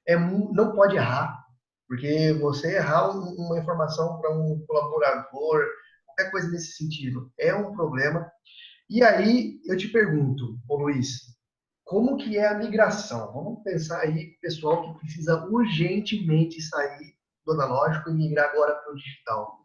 é, 0.06 0.16
não 0.16 0.72
pode 0.72 0.96
errar, 0.96 1.44
porque 1.88 2.32
você 2.34 2.76
errar 2.76 3.10
uma 3.10 3.58
informação 3.58 4.20
para 4.20 4.30
um 4.30 4.64
colaborador, 4.66 5.64
qualquer 6.06 6.30
coisa 6.30 6.50
nesse 6.50 6.72
sentido, 6.72 7.32
é 7.38 7.54
um 7.54 7.74
problema. 7.74 8.30
E 8.88 9.02
aí 9.02 9.60
eu 9.66 9.76
te 9.76 9.88
pergunto, 9.88 10.58
ô 10.68 10.76
Luiz, 10.76 11.38
como 11.84 12.18
que 12.18 12.36
é 12.36 12.46
a 12.46 12.54
migração? 12.54 13.32
Vamos 13.32 13.62
pensar 13.62 14.00
aí, 14.00 14.36
pessoal 14.42 14.82
que 14.82 15.00
precisa 15.00 15.46
urgentemente 15.46 16.60
sair 16.60 17.14
do 17.46 17.52
analógico 17.52 18.10
e 18.10 18.14
migrar 18.14 18.50
agora 18.50 18.74
para 18.74 18.92
o 18.92 18.96
digital. 18.96 19.58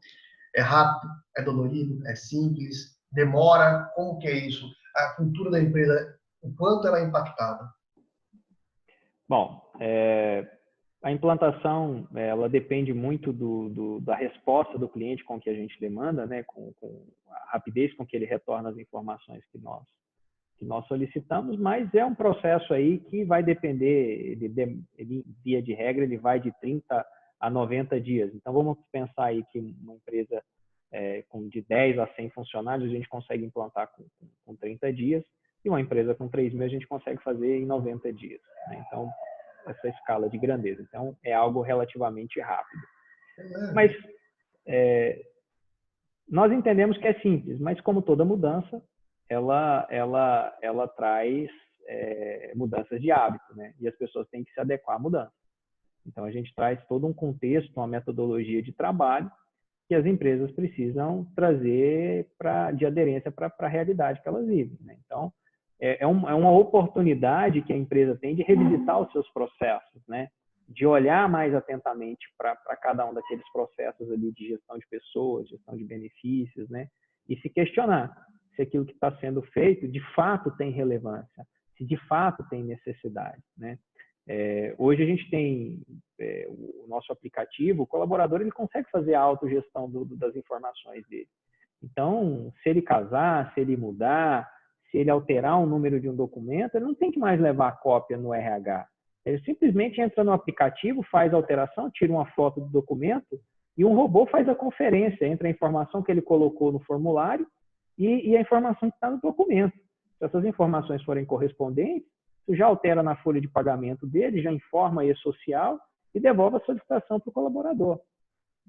É 0.55 0.61
rápido, 0.61 1.11
é 1.37 1.41
dolorido, 1.43 2.05
é 2.07 2.15
simples, 2.15 2.97
demora? 3.11 3.89
Como 3.95 4.19
que 4.19 4.27
é 4.27 4.47
isso? 4.47 4.67
A 4.95 5.15
cultura 5.15 5.51
da 5.51 5.59
empresa, 5.59 6.15
o 6.41 6.53
quanto 6.55 6.87
ela 6.87 6.99
é 6.99 7.05
impactada? 7.05 7.67
Bom, 9.27 9.71
é, 9.79 10.47
A 11.01 11.11
implantação, 11.11 12.07
ela 12.15 12.47
depende 12.47 12.93
muito 12.93 13.33
do, 13.33 13.69
do, 13.69 13.99
da 13.99 14.15
resposta 14.15 14.77
do 14.77 14.87
cliente 14.87 15.23
com 15.25 15.37
que 15.37 15.49
a 15.49 15.53
gente 15.53 15.77
demanda, 15.79 16.25
né? 16.25 16.43
com, 16.43 16.71
com 16.79 17.05
a 17.29 17.51
rapidez 17.51 17.93
com 17.95 18.05
que 18.05 18.15
ele 18.15 18.25
retorna 18.25 18.69
as 18.69 18.77
informações 18.77 19.43
que 19.51 19.57
nós, 19.57 19.83
que 20.57 20.63
nós 20.63 20.87
solicitamos, 20.87 21.59
mas 21.59 21.93
é 21.93 22.05
um 22.05 22.15
processo 22.15 22.73
aí 22.73 22.99
que 22.99 23.25
vai 23.25 23.43
depender, 23.43 24.31
ele, 24.31 24.85
ele, 24.97 25.25
via 25.43 25.61
de 25.61 25.73
regra, 25.73 26.03
ele 26.03 26.17
vai 26.17 26.39
de 26.39 26.53
30 26.61 27.05
a 27.43 27.49
90 27.49 27.99
dias. 27.99 28.33
Então, 28.33 28.53
vamos 28.53 28.77
pensar 28.89 29.25
aí 29.25 29.43
que 29.51 29.59
uma 29.59 29.95
empresa 29.95 30.41
é, 30.93 31.23
com 31.23 31.49
de 31.49 31.61
10 31.61 31.99
a 31.99 32.07
100 32.15 32.29
funcionários, 32.29 32.89
a 32.89 32.93
gente 32.93 33.09
consegue 33.09 33.43
implantar 33.43 33.91
com, 33.91 34.03
com, 34.17 34.27
com 34.45 34.55
30 34.55 34.93
dias, 34.93 35.21
e 35.65 35.67
uma 35.67 35.81
empresa 35.81 36.15
com 36.15 36.29
3 36.29 36.53
mil 36.53 36.63
a 36.63 36.69
gente 36.69 36.87
consegue 36.87 37.21
fazer 37.21 37.59
em 37.59 37.65
90 37.65 38.13
dias. 38.13 38.39
Né? 38.69 38.81
Então, 38.87 39.09
essa 39.67 39.89
escala 39.89 40.29
de 40.29 40.37
grandeza. 40.37 40.81
Então, 40.83 41.17
é 41.21 41.33
algo 41.33 41.61
relativamente 41.61 42.39
rápido. 42.39 42.81
Mas 43.73 43.91
é, 44.65 45.21
nós 46.29 46.49
entendemos 46.49 46.97
que 46.97 47.07
é 47.07 47.19
simples, 47.19 47.59
mas 47.59 47.81
como 47.81 48.01
toda 48.01 48.23
mudança, 48.23 48.81
ela, 49.27 49.85
ela, 49.89 50.57
ela 50.61 50.87
traz 50.87 51.49
é, 51.89 52.53
mudanças 52.55 53.01
de 53.01 53.11
hábito, 53.11 53.53
né? 53.53 53.73
E 53.81 53.87
as 53.87 53.95
pessoas 53.97 54.29
têm 54.29 54.45
que 54.45 54.53
se 54.53 54.61
adequar 54.61 54.95
à 54.95 54.99
mudança. 54.99 55.42
Então, 56.05 56.25
a 56.25 56.31
gente 56.31 56.53
traz 56.55 56.83
todo 56.87 57.07
um 57.07 57.13
contexto, 57.13 57.75
uma 57.77 57.87
metodologia 57.87 58.61
de 58.61 58.73
trabalho 58.73 59.31
que 59.87 59.95
as 59.95 60.05
empresas 60.05 60.51
precisam 60.51 61.27
trazer 61.35 62.27
pra, 62.37 62.71
de 62.71 62.85
aderência 62.85 63.31
para 63.31 63.53
a 63.59 63.67
realidade 63.67 64.21
que 64.21 64.27
elas 64.27 64.45
vivem. 64.47 64.77
Né? 64.81 64.97
Então, 65.05 65.31
é, 65.79 66.03
é, 66.03 66.07
um, 66.07 66.27
é, 66.29 66.33
uma 66.33 66.51
oportunidade 66.51 67.61
que 67.61 67.73
a 67.73 67.77
empresa 67.77 68.15
tem 68.15 68.35
de 68.35 68.43
revisitar 68.43 69.01
os 69.01 69.11
seus 69.11 69.29
processos, 69.31 70.01
né? 70.07 70.29
de 70.67 70.85
olhar 70.85 71.27
mais 71.27 71.53
atentamente 71.53 72.25
para 72.37 72.55
cada 72.77 73.05
um 73.05 73.13
daqueles 73.13 73.47
processos 73.51 74.09
ali 74.09 74.31
de 74.31 74.47
gestão 74.47 74.77
de 74.77 74.87
pessoas, 74.87 75.49
gestão 75.49 75.75
de 75.75 75.83
benefícios, 75.83 76.69
né? 76.69 76.87
e 77.27 77.35
se 77.37 77.49
questionar 77.49 78.15
se 78.55 78.61
aquilo 78.61 78.85
que 78.85 78.93
está 78.93 79.11
sendo 79.17 79.41
feito 79.41 79.87
de 79.87 79.99
fato 80.13 80.55
tem 80.57 80.71
relevância, 80.71 81.45
se 81.77 81.85
de 81.85 81.97
fato 82.07 82.47
tem 82.49 82.63
necessidade. 82.63 83.41
Né? 83.57 83.77
É, 84.27 84.73
hoje 84.77 85.03
a 85.03 85.05
gente 85.05 85.29
tem 85.29 85.81
é, 86.19 86.47
o 86.49 86.85
nosso 86.87 87.11
aplicativo, 87.11 87.83
o 87.83 87.87
colaborador 87.87 88.41
ele 88.41 88.51
consegue 88.51 88.89
fazer 88.89 89.13
a 89.15 89.21
autogestão 89.21 89.89
do, 89.89 90.05
do, 90.05 90.15
das 90.15 90.35
informações 90.35 91.05
dele. 91.07 91.27
Então, 91.83 92.51
se 92.61 92.69
ele 92.69 92.81
casar, 92.81 93.53
se 93.53 93.59
ele 93.59 93.75
mudar, 93.75 94.49
se 94.89 94.97
ele 94.97 95.09
alterar 95.09 95.59
um 95.59 95.65
número 95.65 95.99
de 95.99 96.07
um 96.07 96.15
documento, 96.15 96.75
ele 96.75 96.85
não 96.85 96.95
tem 96.95 97.11
que 97.11 97.19
mais 97.19 97.39
levar 97.41 97.67
a 97.67 97.73
cópia 97.73 98.17
no 98.17 98.33
RH. 98.33 98.87
Ele 99.25 99.39
simplesmente 99.43 99.99
entra 99.99 100.23
no 100.23 100.31
aplicativo, 100.31 101.03
faz 101.03 101.33
a 101.33 101.37
alteração, 101.37 101.89
tira 101.91 102.11
uma 102.11 102.25
foto 102.27 102.61
do 102.61 102.69
documento 102.69 103.39
e 103.77 103.83
um 103.83 103.95
robô 103.95 104.25
faz 104.25 104.47
a 104.47 104.55
conferência 104.55 105.25
entre 105.25 105.47
a 105.47 105.51
informação 105.51 106.03
que 106.03 106.11
ele 106.11 106.21
colocou 106.21 106.71
no 106.71 106.79
formulário 106.81 107.47
e, 107.97 108.29
e 108.29 108.37
a 108.37 108.41
informação 108.41 108.89
que 108.89 108.95
está 108.95 109.09
no 109.09 109.19
documento. 109.19 109.75
Se 110.19 110.25
essas 110.25 110.45
informações 110.45 111.01
forem 111.03 111.25
correspondentes, 111.25 112.07
tu 112.45 112.55
já 112.55 112.65
altera 112.65 113.01
na 113.01 113.15
folha 113.15 113.39
de 113.39 113.47
pagamento 113.47 114.05
dele, 114.05 114.41
já 114.41 114.51
informa 114.51 115.01
a 115.01 115.05
E-Social 115.05 115.79
e 116.13 116.19
devolve 116.19 116.57
a 116.57 116.61
solicitação 116.61 117.19
para 117.19 117.29
o 117.29 117.33
colaborador. 117.33 117.99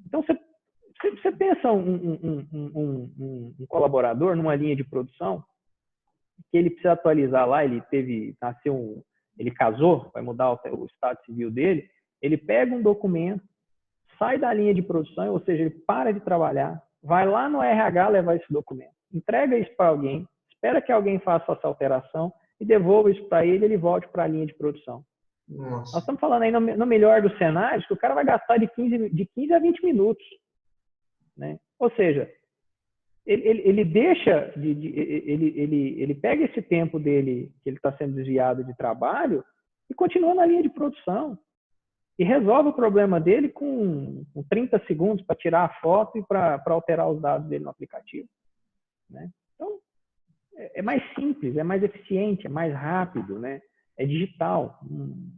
Então, 0.06 0.22
você, 0.22 0.38
você 1.22 1.32
pensa 1.32 1.70
um, 1.72 1.94
um, 1.94 2.48
um, 2.52 3.54
um, 3.60 3.66
colaborador 3.66 4.36
numa 4.36 4.54
linha 4.54 4.74
de 4.74 4.84
produção 4.84 5.44
que 6.50 6.58
ele 6.58 6.70
precisa 6.70 6.92
atualizar 6.92 7.46
lá, 7.48 7.64
ele 7.64 7.80
teve, 7.82 8.36
nasceu 8.40 8.74
um, 8.74 9.02
ele 9.38 9.50
casou, 9.50 10.10
vai 10.12 10.22
mudar 10.22 10.52
o, 10.52 10.60
o 10.72 10.86
estado 10.86 11.18
civil 11.24 11.50
dele, 11.50 11.88
ele 12.20 12.36
pega 12.36 12.74
um 12.74 12.82
documento, 12.82 13.42
sai 14.18 14.38
da 14.38 14.52
linha 14.52 14.74
de 14.74 14.82
produção, 14.82 15.32
ou 15.32 15.40
seja, 15.40 15.62
ele 15.62 15.70
para 15.86 16.12
de 16.12 16.20
trabalhar, 16.20 16.82
vai 17.02 17.26
lá 17.26 17.48
no 17.48 17.62
RH 17.62 18.08
levar 18.08 18.36
esse 18.36 18.52
documento, 18.52 18.94
entrega 19.12 19.58
isso 19.58 19.74
para 19.76 19.88
alguém, 19.88 20.26
espera 20.50 20.80
que 20.80 20.92
alguém 20.92 21.18
faça 21.18 21.52
essa 21.52 21.66
alteração, 21.66 22.32
e 22.64 22.66
devolva 22.66 23.10
isso 23.10 23.22
para 23.26 23.44
ele, 23.44 23.66
ele 23.66 23.76
volte 23.76 24.08
para 24.08 24.24
a 24.24 24.26
linha 24.26 24.46
de 24.46 24.54
produção. 24.54 25.04
Nossa. 25.46 25.92
Nós 25.92 25.96
estamos 25.96 26.20
falando 26.20 26.42
aí 26.42 26.50
no, 26.50 26.60
no, 26.60 26.86
melhor 26.86 27.20
dos 27.20 27.36
cenários 27.36 27.86
que 27.86 27.92
o 27.92 27.96
cara 27.96 28.14
vai 28.14 28.24
gastar 28.24 28.56
de 28.56 28.66
15, 28.66 29.10
de 29.10 29.26
15 29.26 29.52
a 29.52 29.58
20 29.58 29.84
minutos. 29.84 30.24
Né? 31.36 31.58
Ou 31.78 31.90
seja, 31.90 32.30
ele, 33.26 33.46
ele, 33.46 33.62
ele 33.68 33.84
deixa, 33.84 34.52
de, 34.56 34.74
de, 34.74 34.88
ele, 34.98 35.52
ele, 35.56 36.02
ele 36.02 36.14
pega 36.14 36.44
esse 36.44 36.62
tempo 36.62 36.98
dele, 36.98 37.52
que 37.62 37.68
ele 37.68 37.76
está 37.76 37.94
sendo 37.98 38.14
desviado 38.14 38.64
de 38.64 38.74
trabalho, 38.74 39.44
e 39.90 39.94
continua 39.94 40.34
na 40.34 40.46
linha 40.46 40.62
de 40.62 40.70
produção. 40.70 41.38
E 42.18 42.24
resolve 42.24 42.70
o 42.70 42.74
problema 42.74 43.20
dele 43.20 43.50
com, 43.50 44.24
com 44.32 44.42
30 44.44 44.82
segundos 44.86 45.24
para 45.26 45.36
tirar 45.36 45.64
a 45.64 45.80
foto 45.80 46.16
e 46.16 46.22
para 46.22 46.62
alterar 46.68 47.10
os 47.10 47.20
dados 47.20 47.46
dele 47.48 47.64
no 47.64 47.70
aplicativo. 47.70 48.28
Né? 49.10 49.28
Então, 49.54 49.78
é, 50.56 50.80
é 50.80 50.82
mais 50.82 51.02
simples, 51.14 51.56
é 51.56 51.62
mais 51.62 51.82
eficiente, 51.82 52.46
é 52.46 52.50
mais 52.50 52.74
rápido, 52.74 53.38
né? 53.38 53.60
É 53.98 54.06
digital. 54.06 54.80
Hum. 54.90 55.32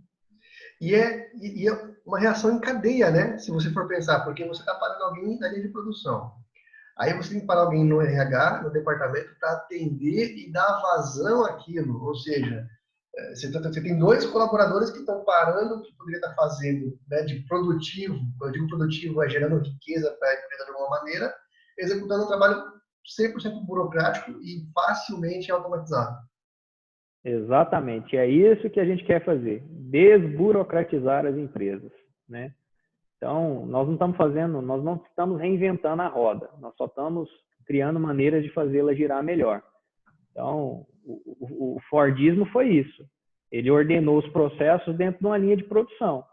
E 0.80 0.94
é, 0.94 1.30
e 1.36 1.68
é 1.68 1.72
uma 2.04 2.18
reação 2.18 2.56
em 2.56 2.60
cadeia, 2.60 3.10
né? 3.10 3.38
Se 3.38 3.50
você 3.50 3.70
for 3.70 3.88
pensar, 3.88 4.20
porque 4.24 4.44
você 4.44 4.60
está 4.60 4.74
parando 4.74 5.04
alguém 5.04 5.38
na 5.38 5.48
linha 5.48 5.62
de 5.62 5.68
produção. 5.68 6.32
Aí 6.98 7.12
você 7.14 7.30
tem 7.30 7.40
que 7.40 7.46
parar 7.46 7.62
alguém 7.62 7.84
no 7.84 8.00
RH, 8.00 8.62
no 8.62 8.70
departamento, 8.70 9.28
para 9.38 9.52
atender 9.52 10.34
e 10.36 10.50
dar 10.50 10.80
vazão 10.80 11.44
àquilo. 11.44 12.02
Ou 12.02 12.14
seja, 12.14 12.66
é, 13.16 13.34
você, 13.34 13.50
tá, 13.50 13.60
você 13.60 13.82
tem 13.82 13.98
dois 13.98 14.24
colaboradores 14.26 14.90
que 14.90 14.98
estão 14.98 15.24
parando 15.24 15.76
o 15.76 15.82
que 15.82 15.94
poderia 15.96 16.18
estar 16.18 16.30
tá 16.30 16.34
fazendo 16.34 16.98
né, 17.08 17.22
de 17.22 17.40
produtivo, 17.46 18.18
eu 18.42 18.52
digo 18.52 18.68
produtivo, 18.68 19.22
é 19.22 19.28
gerando 19.28 19.62
riqueza 19.62 20.10
para 20.18 20.28
a 20.28 20.34
empresa 20.34 20.64
de 20.64 20.70
alguma 20.70 20.90
maneira, 20.90 21.34
executando 21.78 22.24
um 22.24 22.28
trabalho 22.28 22.62
100% 23.18 23.64
burocrático 23.64 24.32
e 24.42 24.66
facilmente 24.74 25.50
automatizado. 25.50 26.16
Exatamente, 27.24 28.16
é 28.16 28.26
isso 28.28 28.70
que 28.70 28.78
a 28.78 28.84
gente 28.84 29.04
quer 29.04 29.24
fazer, 29.24 29.64
desburocratizar 29.68 31.26
as 31.26 31.36
empresas, 31.36 31.90
né? 32.28 32.54
Então, 33.16 33.66
nós 33.66 33.86
não 33.86 33.94
estamos 33.94 34.16
fazendo, 34.16 34.60
nós 34.60 34.84
não 34.84 35.02
estamos 35.08 35.40
reinventando 35.40 36.02
a 36.02 36.06
roda, 36.06 36.50
nós 36.60 36.74
só 36.76 36.84
estamos 36.84 37.28
criando 37.66 37.98
maneiras 37.98 38.44
de 38.44 38.52
fazê-la 38.52 38.94
girar 38.94 39.24
melhor. 39.24 39.62
Então, 40.30 40.86
o, 41.04 41.76
o, 41.76 41.80
Fordismo 41.88 42.46
foi 42.46 42.68
isso. 42.68 43.04
Ele 43.50 43.70
ordenou 43.70 44.18
os 44.18 44.28
processos 44.28 44.96
dentro 44.96 45.20
de 45.20 45.26
uma 45.26 45.38
linha 45.38 45.56
de 45.56 45.64
produção 45.64 46.24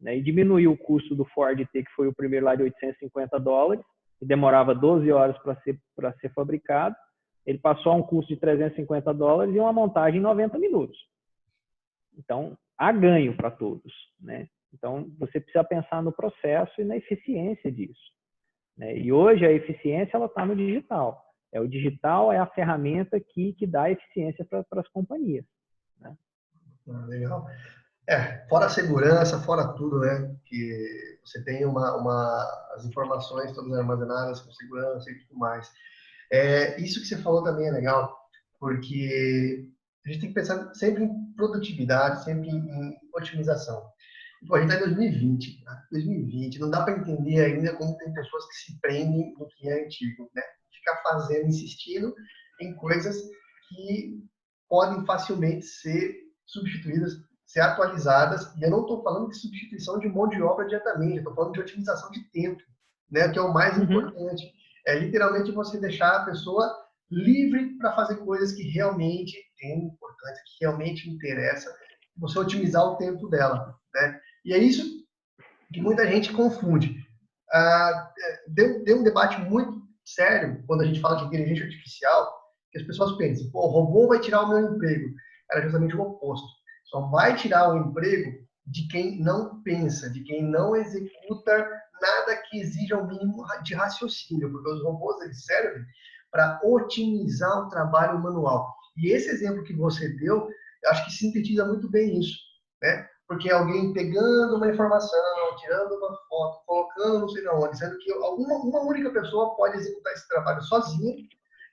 né, 0.00 0.16
e 0.16 0.22
diminuiu 0.22 0.72
o 0.72 0.78
custo 0.78 1.14
do 1.14 1.24
Ford 1.26 1.58
T, 1.58 1.82
que 1.84 1.90
foi 1.92 2.08
o 2.08 2.14
primeiro 2.14 2.46
lá 2.46 2.54
de 2.54 2.62
850 2.62 3.38
dólares, 3.38 3.84
que 4.20 4.26
demorava 4.26 4.74
12 4.74 5.10
horas 5.10 5.36
para 5.38 5.56
ser, 5.62 5.80
ser 6.20 6.32
fabricado, 6.34 6.94
ele 7.46 7.58
passou 7.58 7.92
a 7.92 7.96
um 7.96 8.02
custo 8.02 8.32
de 8.32 8.38
350 8.38 9.12
dólares 9.14 9.54
e 9.54 9.58
uma 9.58 9.72
montagem 9.72 10.20
em 10.20 10.22
90 10.22 10.58
minutos. 10.58 10.98
Então, 12.16 12.56
há 12.76 12.92
ganho 12.92 13.34
para 13.34 13.50
todos. 13.50 13.92
Né? 14.20 14.46
Então, 14.74 15.10
você 15.18 15.40
precisa 15.40 15.64
pensar 15.64 16.02
no 16.02 16.12
processo 16.12 16.80
e 16.80 16.84
na 16.84 16.96
eficiência 16.96 17.72
disso. 17.72 18.12
Né? 18.76 18.98
E 18.98 19.10
hoje 19.10 19.44
a 19.44 19.52
eficiência 19.52 20.22
está 20.22 20.44
no 20.44 20.54
digital. 20.54 21.24
É 21.50 21.60
o 21.60 21.66
digital 21.66 22.30
é 22.30 22.38
a 22.38 22.46
ferramenta 22.46 23.18
que, 23.18 23.54
que 23.54 23.66
dá 23.66 23.90
eficiência 23.90 24.44
para 24.44 24.80
as 24.80 24.88
companhias. 24.88 25.46
Né? 25.98 26.14
Ah, 26.88 27.06
legal. 27.06 27.46
É, 28.10 28.44
fora 28.48 28.66
a 28.66 28.68
segurança, 28.68 29.38
fora 29.38 29.72
tudo, 29.74 30.00
né? 30.00 30.36
Que 30.44 31.20
você 31.24 31.44
tem 31.44 31.64
uma, 31.64 31.96
uma, 31.96 32.68
as 32.74 32.84
informações 32.84 33.52
todas 33.52 33.72
armazenadas 33.72 34.40
com 34.40 34.50
segurança 34.50 35.08
e 35.08 35.18
tudo 35.20 35.38
mais. 35.38 35.70
É, 36.32 36.80
isso 36.80 37.00
que 37.00 37.06
você 37.06 37.16
falou 37.18 37.44
também 37.44 37.68
é 37.68 37.70
legal, 37.70 38.12
porque 38.58 39.64
a 40.04 40.08
gente 40.08 40.22
tem 40.22 40.28
que 40.30 40.34
pensar 40.34 40.74
sempre 40.74 41.04
em 41.04 41.32
produtividade, 41.36 42.24
sempre 42.24 42.48
em 42.48 42.98
otimização. 43.14 43.80
Pô, 44.48 44.56
a 44.56 44.60
gente 44.60 44.72
está 44.72 44.84
em 44.84 44.88
2020, 44.88 45.64
tá? 45.64 45.82
2020, 45.92 46.58
não 46.58 46.70
dá 46.70 46.82
para 46.82 46.98
entender 46.98 47.44
ainda 47.44 47.76
como 47.76 47.96
tem 47.96 48.12
pessoas 48.12 48.44
que 48.48 48.54
se 48.54 48.80
prendem 48.80 49.34
no 49.38 49.46
que 49.46 49.68
é 49.68 49.84
antigo, 49.84 50.28
né? 50.34 50.42
Ficar 50.72 51.00
fazendo, 51.02 51.46
insistindo 51.46 52.12
em 52.60 52.74
coisas 52.74 53.16
que 53.68 54.20
podem 54.68 55.06
facilmente 55.06 55.64
ser 55.64 56.16
substituídas 56.44 57.29
ser 57.50 57.60
atualizadas, 57.60 58.54
e 58.56 58.62
eu 58.62 58.70
não 58.70 58.82
estou 58.82 59.02
falando 59.02 59.28
de 59.28 59.36
substituição 59.36 59.98
de 59.98 60.08
mão 60.08 60.28
de 60.28 60.40
obra 60.40 60.66
diretamente, 60.66 61.18
estou 61.18 61.34
falando 61.34 61.52
de 61.52 61.60
otimização 61.60 62.08
de 62.12 62.22
tempo, 62.30 62.62
né, 63.10 63.28
que 63.28 63.40
é 63.40 63.42
o 63.42 63.52
mais 63.52 63.76
uhum. 63.76 63.84
importante. 63.84 64.52
É 64.86 64.96
literalmente 64.96 65.50
você 65.50 65.80
deixar 65.80 66.14
a 66.14 66.24
pessoa 66.24 66.72
livre 67.10 67.76
para 67.76 67.92
fazer 67.96 68.18
coisas 68.18 68.52
que 68.52 68.62
realmente 68.62 69.36
têm 69.58 69.86
importância, 69.86 70.44
que 70.46 70.64
realmente 70.64 71.10
interessa, 71.10 71.74
você 72.16 72.38
otimizar 72.38 72.84
o 72.84 72.96
tempo 72.96 73.28
dela, 73.28 73.74
né? 73.94 74.20
E 74.44 74.52
é 74.52 74.58
isso 74.58 74.84
que 75.72 75.80
muita 75.80 76.06
gente 76.06 76.32
confunde. 76.32 77.04
Ah, 77.52 78.12
deu, 78.46 78.84
deu 78.84 79.00
um 79.00 79.02
debate 79.02 79.40
muito 79.40 79.82
sério 80.04 80.62
quando 80.68 80.82
a 80.82 80.86
gente 80.86 81.00
fala 81.00 81.16
de 81.16 81.24
inteligência 81.24 81.64
artificial, 81.64 82.32
que 82.70 82.78
as 82.78 82.86
pessoas 82.86 83.16
pensam, 83.16 83.50
pô, 83.50 83.66
o 83.66 83.70
robô 83.70 84.06
vai 84.06 84.20
tirar 84.20 84.42
o 84.42 84.48
meu 84.48 84.72
emprego. 84.72 85.08
Era 85.50 85.62
justamente 85.62 85.96
o 85.96 86.02
oposto 86.02 86.59
só 86.90 87.00
vai 87.08 87.36
tirar 87.36 87.72
o 87.72 87.78
emprego 87.78 88.32
de 88.66 88.86
quem 88.88 89.20
não 89.20 89.62
pensa, 89.62 90.10
de 90.10 90.22
quem 90.24 90.42
não 90.42 90.74
executa 90.76 91.56
nada 92.00 92.42
que 92.48 92.60
exija 92.60 92.98
o 92.98 93.06
mínimo 93.06 93.44
de 93.62 93.74
raciocínio, 93.74 94.50
porque 94.50 94.70
os 94.70 94.82
robôs 94.82 95.20
eles 95.22 95.44
servem 95.44 95.84
para 96.30 96.60
otimizar 96.64 97.58
o 97.60 97.68
trabalho 97.68 98.18
manual. 98.18 98.74
E 98.96 99.12
esse 99.12 99.28
exemplo 99.30 99.64
que 99.64 99.74
você 99.74 100.08
deu, 100.16 100.48
eu 100.82 100.90
acho 100.90 101.04
que 101.04 101.12
sintetiza 101.12 101.64
muito 101.64 101.88
bem 101.88 102.18
isso, 102.18 102.38
né? 102.82 103.06
Porque 103.26 103.50
alguém 103.50 103.92
pegando 103.92 104.56
uma 104.56 104.68
informação, 104.68 105.20
tirando 105.58 105.92
uma 105.94 106.16
foto, 106.28 106.64
colocando 106.66 107.20
não 107.20 107.28
sei 107.28 107.46
onde, 107.48 107.78
sendo 107.78 107.96
que 107.98 108.12
alguma, 108.12 108.56
uma 108.56 108.80
única 108.80 109.10
pessoa 109.10 109.54
pode 109.56 109.76
executar 109.76 110.12
esse 110.12 110.28
trabalho 110.28 110.62
sozinha 110.62 111.14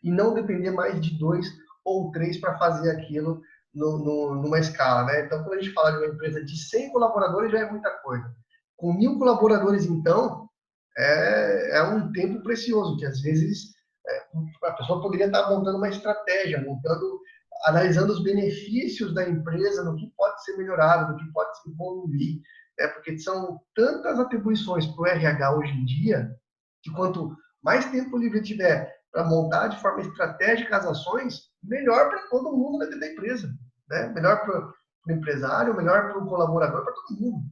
e 0.03 0.11
não 0.11 0.35
depender 0.35 0.71
mais 0.71 1.01
de 1.01 1.17
dois 1.17 1.47
ou 1.83 2.11
três 2.11 2.39
para 2.39 2.57
fazer 2.59 2.91
aquilo 2.91 3.41
no, 3.77 3.99
no, 3.99 4.35
numa 4.41 4.59
escala, 4.59 5.05
né? 5.05 5.25
Então, 5.25 5.43
quando 5.43 5.59
a 5.59 5.61
gente 5.61 5.73
fala 5.73 5.91
de 5.91 5.97
uma 5.97 6.13
empresa 6.13 6.43
de 6.43 6.57
100 6.57 6.91
colaboradores, 6.91 7.51
já 7.51 7.59
é 7.59 7.69
muita 7.69 7.91
coisa. 7.99 8.25
Com 8.75 8.93
mil 8.93 9.17
colaboradores, 9.19 9.85
então, 9.85 10.49
é, 10.97 11.77
é 11.77 11.83
um 11.83 12.11
tempo 12.11 12.41
precioso, 12.41 12.97
que 12.97 13.05
às 13.05 13.21
vezes 13.21 13.75
é, 14.07 14.23
a 14.63 14.71
pessoa 14.73 15.01
poderia 15.01 15.27
estar 15.27 15.47
montando 15.49 15.77
uma 15.77 15.89
estratégia, 15.89 16.61
montando, 16.61 17.21
analisando 17.65 18.13
os 18.13 18.23
benefícios 18.23 19.13
da 19.13 19.29
empresa, 19.29 19.83
no 19.83 19.95
que 19.95 20.11
pode 20.17 20.43
ser 20.43 20.57
melhorado, 20.57 21.13
no 21.13 21.19
que 21.19 21.31
pode 21.31 21.61
se 21.61 21.69
evoluir, 21.69 22.41
né? 22.79 22.87
porque 22.87 23.17
são 23.19 23.59
tantas 23.75 24.19
atribuições 24.19 24.87
para 24.87 25.01
o 25.01 25.07
RH 25.07 25.55
hoje 25.55 25.71
em 25.71 25.85
dia, 25.85 26.31
que 26.81 26.91
quanto 26.91 27.35
mais 27.61 27.85
tempo 27.91 28.17
livre 28.17 28.41
tiver 28.41 28.91
para 29.11 29.23
montar 29.23 29.67
de 29.67 29.79
forma 29.79 30.01
estratégica 30.01 30.77
as 30.77 30.85
ações, 30.85 31.41
melhor 31.63 32.09
para 32.09 32.27
todo 32.29 32.55
mundo 32.55 32.79
dentro 32.79 32.99
da 32.99 33.07
empresa 33.07 33.49
né? 33.89 34.11
Melhor 34.13 34.43
para 34.43 34.73
o 35.07 35.11
empresário, 35.11 35.75
melhor 35.75 36.11
para 36.11 36.19
o 36.19 36.27
colaborador, 36.27 36.83
para 36.83 36.93
todo 36.93 37.19
mundo. 37.19 37.43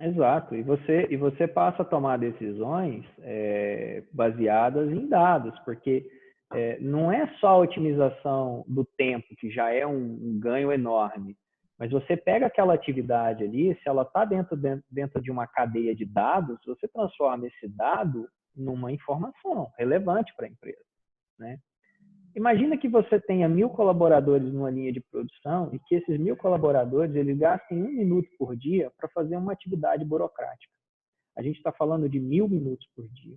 Exato. 0.00 0.54
E 0.56 0.62
você, 0.62 1.06
e 1.10 1.16
você 1.16 1.46
passa 1.46 1.82
a 1.82 1.86
tomar 1.86 2.18
decisões 2.18 3.04
é, 3.20 4.02
baseadas 4.12 4.90
em 4.90 5.08
dados, 5.08 5.56
porque 5.60 6.04
é, 6.52 6.78
não 6.80 7.10
é 7.10 7.26
só 7.38 7.48
a 7.48 7.58
otimização 7.58 8.64
do 8.66 8.84
tempo, 8.84 9.34
que 9.38 9.50
já 9.50 9.70
é 9.72 9.86
um, 9.86 10.18
um 10.20 10.40
ganho 10.40 10.72
enorme, 10.72 11.36
mas 11.78 11.90
você 11.90 12.16
pega 12.16 12.46
aquela 12.46 12.74
atividade 12.74 13.42
ali, 13.42 13.74
se 13.74 13.88
ela 13.88 14.02
está 14.02 14.24
dentro, 14.24 14.56
dentro, 14.90 15.20
de 15.20 15.30
uma 15.30 15.46
cadeia 15.46 15.94
de 15.94 16.04
dados, 16.04 16.58
você 16.66 16.86
transforma 16.88 17.46
esse 17.46 17.68
dado 17.68 18.28
numa 18.54 18.92
informação 18.92 19.70
relevante 19.78 20.32
para 20.36 20.46
a 20.46 20.50
empresa. 20.50 20.84
Né? 21.38 21.58
Imagina 22.34 22.78
que 22.78 22.88
você 22.88 23.20
tenha 23.20 23.48
mil 23.48 23.68
colaboradores 23.68 24.50
numa 24.52 24.70
linha 24.70 24.92
de 24.92 25.00
produção 25.00 25.70
e 25.72 25.78
que 25.78 25.96
esses 25.96 26.18
mil 26.18 26.36
colaboradores 26.36 27.14
eles 27.14 27.36
gastem 27.38 27.82
um 27.82 27.92
minuto 27.92 28.28
por 28.38 28.56
dia 28.56 28.90
para 28.96 29.08
fazer 29.10 29.36
uma 29.36 29.52
atividade 29.52 30.04
burocrática. 30.04 30.72
A 31.36 31.42
gente 31.42 31.56
está 31.56 31.72
falando 31.72 32.08
de 32.08 32.18
mil 32.18 32.48
minutos 32.48 32.86
por 32.94 33.06
dia. 33.08 33.36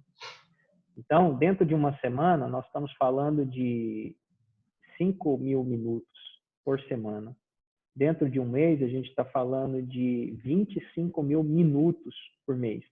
Então, 0.97 1.35
dentro 1.35 1.65
de 1.65 1.73
uma 1.73 1.97
semana, 1.99 2.47
nós 2.47 2.65
estamos 2.65 2.91
falando 2.93 3.45
de 3.45 4.15
5 4.97 5.37
mil 5.37 5.63
minutos 5.63 6.07
por 6.63 6.79
semana. 6.83 7.35
Dentro 7.93 8.29
de 8.29 8.39
um 8.39 8.45
mês, 8.45 8.81
a 8.81 8.87
gente 8.87 9.09
está 9.09 9.25
falando 9.25 9.81
de 9.81 10.37
25 10.43 11.21
mil 11.21 11.43
minutos 11.43 12.15
por 12.45 12.55
mês. 12.55 12.83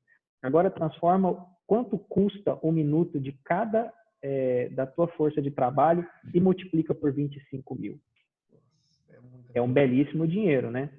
Agora, 0.42 0.70
transforma 0.70 1.46
quanto 1.66 1.98
custa 1.98 2.60
um 2.62 2.72
minuto 2.72 3.20
de 3.20 3.32
cada 3.44 3.94
é, 4.24 4.70
da 4.70 4.88
tua 4.88 5.08
força 5.10 5.42
de 5.42 5.52
trabalho 5.52 6.08
e 6.34 6.40
multiplica 6.40 6.96
por 6.96 7.12
25 7.12 7.76
mil. 7.76 8.00
É 9.54 9.62
um 9.62 9.72
belíssimo 9.72 10.26
dinheiro, 10.26 10.72
né? 10.72 10.90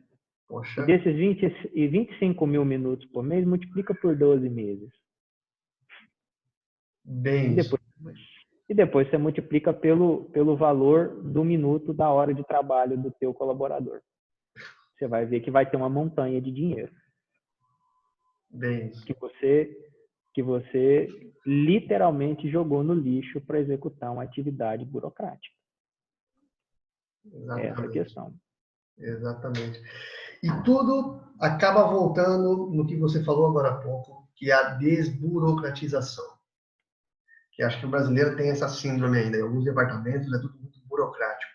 Poxa. 0.46 0.82
E 0.82 0.86
desses 0.86 1.16
20 1.16 1.70
e 1.74 1.88
25 1.88 2.46
mil 2.46 2.64
minutos 2.64 3.06
por 3.06 3.24
mês, 3.24 3.46
multiplica 3.46 3.94
por 3.94 4.14
12 4.14 4.48
meses. 4.50 4.90
Bem. 7.02 7.52
E 7.52 7.54
depois, 7.56 7.82
e 8.68 8.74
depois 8.74 9.08
você 9.08 9.18
multiplica 9.18 9.72
pelo, 9.72 10.26
pelo 10.26 10.56
valor 10.56 11.22
do 11.22 11.42
minuto 11.42 11.92
da 11.92 12.10
hora 12.10 12.32
de 12.32 12.44
trabalho 12.44 12.96
do 12.96 13.10
teu 13.10 13.32
colaborador. 13.32 14.00
Você 14.96 15.08
vai 15.08 15.26
ver 15.26 15.40
que 15.40 15.50
vai 15.50 15.68
ter 15.68 15.76
uma 15.76 15.88
montanha 15.88 16.40
de 16.40 16.52
dinheiro. 16.52 16.92
Bem. 18.50 18.90
Que 19.06 19.14
você 19.14 19.76
que 20.34 20.42
você 20.42 21.08
literalmente 21.46 22.50
jogou 22.50 22.82
no 22.82 22.92
lixo 22.92 23.40
para 23.40 23.60
executar 23.60 24.12
uma 24.12 24.24
atividade 24.24 24.84
burocrática. 24.84 25.54
Exatamente. 27.24 27.68
Essa 27.68 27.82
é 27.82 27.86
a 27.86 27.90
questão. 27.90 28.34
Exatamente. 28.98 29.82
E 30.42 30.62
tudo 30.64 31.22
acaba 31.40 31.84
voltando 31.84 32.68
no 32.70 32.86
que 32.86 32.96
você 32.96 33.22
falou 33.24 33.46
agora 33.46 33.70
há 33.70 33.80
pouco, 33.80 34.28
que 34.34 34.50
é 34.50 34.54
a 34.54 34.74
desburocratização. 34.74 36.34
Que 37.52 37.62
acho 37.62 37.78
que 37.78 37.86
o 37.86 37.90
brasileiro 37.90 38.36
tem 38.36 38.50
essa 38.50 38.68
síndrome 38.68 39.18
ainda. 39.18 39.38
Em 39.38 39.42
alguns 39.42 39.64
departamentos 39.64 40.32
é 40.32 40.38
tudo 40.38 40.58
muito 40.58 40.80
burocrático. 40.86 41.52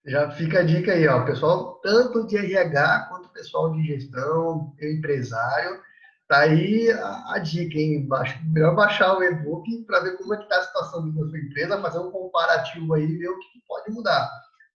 Já 0.05 0.31
fica 0.33 0.61
a 0.61 0.65
dica 0.65 0.93
aí, 0.93 1.07
ó, 1.07 1.25
pessoal, 1.25 1.81
tanto 1.81 2.27
de 2.27 2.37
RH 2.37 3.07
quanto 3.09 3.29
pessoal 3.29 3.73
de 3.73 3.85
gestão, 3.87 4.75
empresário, 4.81 5.81
tá 6.29 6.41
aí 6.41 6.91
a, 6.91 7.35
a 7.35 7.39
dica, 7.39 7.79
hein? 7.79 8.07
Baixa, 8.09 8.41
melhor 8.45 8.75
baixar 8.75 9.17
o 9.17 9.23
e-book 9.23 9.85
para 9.85 10.01
ver 10.01 10.17
como 10.17 10.35
é 10.35 10.39
que 10.39 10.49
tá 10.49 10.59
a 10.59 10.63
situação 10.65 11.09
da 11.13 11.29
sua 11.29 11.39
empresa, 11.39 11.81
fazer 11.81 11.99
um 12.01 12.11
comparativo 12.11 12.95
aí, 12.95 13.07
ver 13.17 13.29
o 13.29 13.39
que 13.39 13.63
pode 13.69 13.93
mudar. 13.93 14.29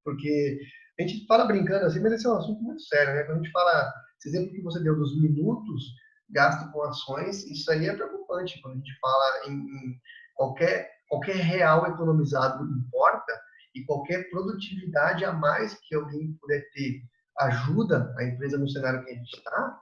Porque 0.04 0.60
a 0.98 1.02
gente 1.04 1.26
fala 1.28 1.46
brincando 1.46 1.86
assim, 1.86 2.00
mas 2.00 2.14
esse 2.14 2.26
é 2.26 2.30
um 2.30 2.38
assunto 2.38 2.62
muito 2.62 2.82
sério, 2.84 3.14
né? 3.14 3.24
Quando 3.24 3.40
a 3.40 3.44
gente 3.44 3.52
fala, 3.52 3.94
esse 4.20 4.30
exemplo 4.30 4.54
que 4.54 4.62
você 4.62 4.80
deu 4.82 4.96
dos 4.96 5.20
minutos 5.22 5.84
gasto 6.30 6.72
com 6.72 6.84
ações, 6.84 7.46
isso 7.46 7.70
aí 7.72 7.88
é 7.88 7.96
preocupante. 7.96 8.62
Quando 8.62 8.76
a 8.76 8.78
gente 8.78 9.00
fala 9.00 9.48
em, 9.48 9.54
em 9.54 10.02
qualquer, 10.36 10.90
qualquer 11.10 11.36
real 11.36 11.86
economizado 11.88 12.64
importa, 12.66 13.34
e 13.78 13.86
qualquer 13.86 14.30
produtividade 14.30 15.24
a 15.24 15.32
mais 15.32 15.76
que 15.82 15.96
alguém 15.96 16.34
puder 16.42 16.64
ter 16.74 17.02
ajuda 17.40 18.14
a 18.18 18.24
empresa 18.24 18.58
no 18.58 18.70
cenário 18.70 19.04
que 19.04 19.12
a 19.12 19.14
gente 19.14 19.36
está, 19.36 19.80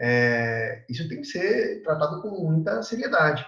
é, 0.00 0.84
isso 0.90 1.08
tem 1.08 1.20
que 1.20 1.26
ser 1.26 1.82
tratado 1.82 2.20
com 2.20 2.30
muita 2.30 2.82
seriedade. 2.82 3.46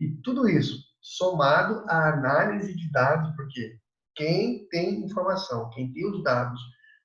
E 0.00 0.08
tudo 0.22 0.48
isso 0.48 0.78
somado 1.00 1.84
à 1.88 2.12
análise 2.12 2.74
de 2.74 2.90
dados, 2.92 3.34
porque 3.36 3.76
quem 4.14 4.66
tem 4.68 5.04
informação, 5.04 5.68
quem 5.70 5.92
tem 5.92 6.08
os 6.08 6.22
dados 6.22 6.60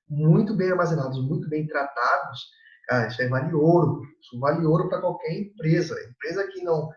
muito 0.08 0.54
bem 0.54 0.70
armazenados, 0.70 1.20
muito 1.26 1.48
bem 1.48 1.66
tratados, 1.66 2.40
cara, 2.86 3.08
isso 3.08 3.20
aí 3.20 3.28
vale 3.28 3.52
ouro. 3.52 4.02
Isso 4.20 4.38
vale 4.38 4.64
ouro 4.64 4.88
para 4.88 5.00
qualquer 5.00 5.32
empresa. 5.32 5.94
Empresa 6.10 6.46
que 6.48 6.62
não 6.62 6.88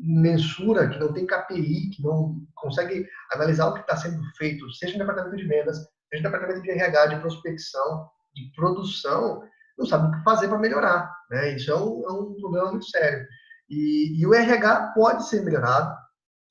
mensura, 0.00 0.88
que 0.88 0.98
não 0.98 1.12
tem 1.12 1.26
KPI, 1.26 1.90
que 1.90 2.02
não 2.02 2.40
consegue 2.54 3.06
analisar 3.32 3.68
o 3.68 3.74
que 3.74 3.80
está 3.80 3.96
sendo 3.96 4.22
feito, 4.36 4.70
seja 4.72 4.94
no 4.94 5.00
departamento 5.00 5.36
de 5.36 5.46
vendas, 5.46 5.76
seja 6.08 6.22
no 6.22 6.30
departamento 6.30 6.62
de 6.62 6.70
RH, 6.70 7.06
de 7.06 7.20
prospecção, 7.20 8.08
de 8.34 8.50
produção, 8.54 9.42
não 9.78 9.86
sabe 9.86 10.08
o 10.08 10.18
que 10.18 10.24
fazer 10.24 10.48
para 10.48 10.58
melhorar. 10.58 11.10
Né? 11.30 11.54
Isso 11.56 11.70
é 11.70 11.76
um, 11.76 12.04
é 12.08 12.12
um, 12.12 12.34
problema 12.40 12.70
muito 12.70 12.86
sério. 12.86 13.26
E, 13.68 14.20
e 14.20 14.26
o 14.26 14.34
RH 14.34 14.92
pode 14.94 15.28
ser 15.28 15.42
melhorado, 15.42 15.94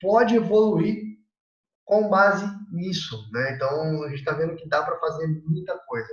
pode 0.00 0.36
evoluir 0.36 1.10
com 1.84 2.08
base 2.08 2.46
nisso, 2.72 3.28
né? 3.32 3.52
Então 3.54 4.04
a 4.04 4.08
gente 4.08 4.20
está 4.20 4.32
vendo 4.32 4.54
que 4.54 4.68
dá 4.68 4.82
para 4.82 4.98
fazer 5.00 5.26
muita 5.44 5.76
coisa. 5.86 6.08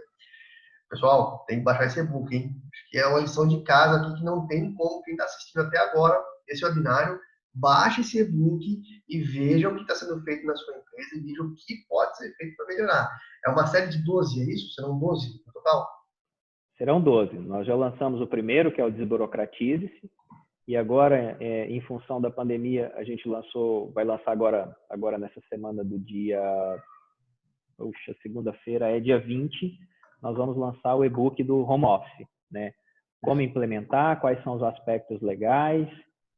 Pessoal, 0.89 1.45
tem 1.47 1.59
que 1.59 1.63
baixar 1.63 1.85
esse 1.85 1.99
e-book, 1.99 2.35
hein? 2.35 2.49
Acho 2.73 2.89
que 2.89 2.97
é 2.97 3.05
uma 3.05 3.19
lição 3.19 3.47
de 3.47 3.63
casa 3.63 4.01
aqui 4.01 4.15
que 4.15 4.23
não 4.23 4.47
tem 4.47 4.73
como 4.73 5.03
quem 5.03 5.13
está 5.13 5.25
assistindo 5.25 5.61
até 5.61 5.77
agora 5.77 6.19
esse 6.47 6.65
webinário 6.65 7.19
baixe 7.59 8.01
esse 8.01 8.19
e-book 8.19 8.81
e 9.09 9.23
veja 9.23 9.69
o 9.69 9.75
que 9.75 9.81
está 9.81 9.95
sendo 9.95 10.21
feito 10.23 10.45
na 10.45 10.55
sua 10.55 10.77
empresa 10.77 11.15
e 11.15 11.21
veja 11.21 11.43
o 11.43 11.53
que 11.55 11.75
pode 11.89 12.17
ser 12.17 12.33
feito 12.35 12.55
para 12.55 12.67
melhorar. 12.67 13.19
É 13.45 13.49
uma 13.49 13.67
série 13.67 13.89
de 13.89 14.03
12, 14.03 14.41
é 14.41 14.53
isso? 14.53 14.73
Serão 14.73 14.97
12 14.99 15.43
no 15.45 15.53
total? 15.53 15.87
Serão 16.77 17.01
12. 17.01 17.37
Nós 17.39 17.65
já 17.65 17.75
lançamos 17.75 18.21
o 18.21 18.27
primeiro, 18.27 18.71
que 18.71 18.79
é 18.79 18.85
o 18.85 18.91
Desburocratize-se, 18.91 20.11
e 20.67 20.75
agora, 20.75 21.37
é, 21.39 21.65
em 21.67 21.79
função 21.81 22.19
da 22.19 22.29
pandemia, 22.29 22.91
a 22.95 23.03
gente 23.03 23.27
lançou, 23.27 23.89
vai 23.93 24.03
lançar 24.03 24.31
agora, 24.31 24.75
agora 24.89 25.17
nessa 25.17 25.39
semana 25.47 25.81
do 25.83 25.97
dia, 25.97 26.41
puxa, 27.77 28.13
segunda-feira 28.21 28.89
é 28.89 28.99
dia 28.99 29.17
20, 29.17 29.79
nós 30.21 30.35
vamos 30.35 30.57
lançar 30.57 30.95
o 30.95 31.05
e-book 31.05 31.41
do 31.41 31.59
home 31.59 31.85
office, 31.85 32.27
né? 32.51 32.73
Como 33.21 33.41
implementar, 33.41 34.19
quais 34.19 34.43
são 34.43 34.55
os 34.55 34.63
aspectos 34.63 35.21
legais 35.21 35.87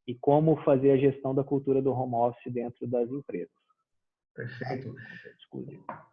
e 0.10 0.16
como 0.16 0.58
fazer 0.64 0.90
a 0.90 0.98
gestão 0.98 1.36
da 1.36 1.44
cultura 1.44 1.84
do 1.84 1.92
home 1.92 2.16
office 2.16 2.52
dentro 2.52 2.88
das 2.88 3.08
empresas. 3.12 3.54
Perfeito. 4.34 4.96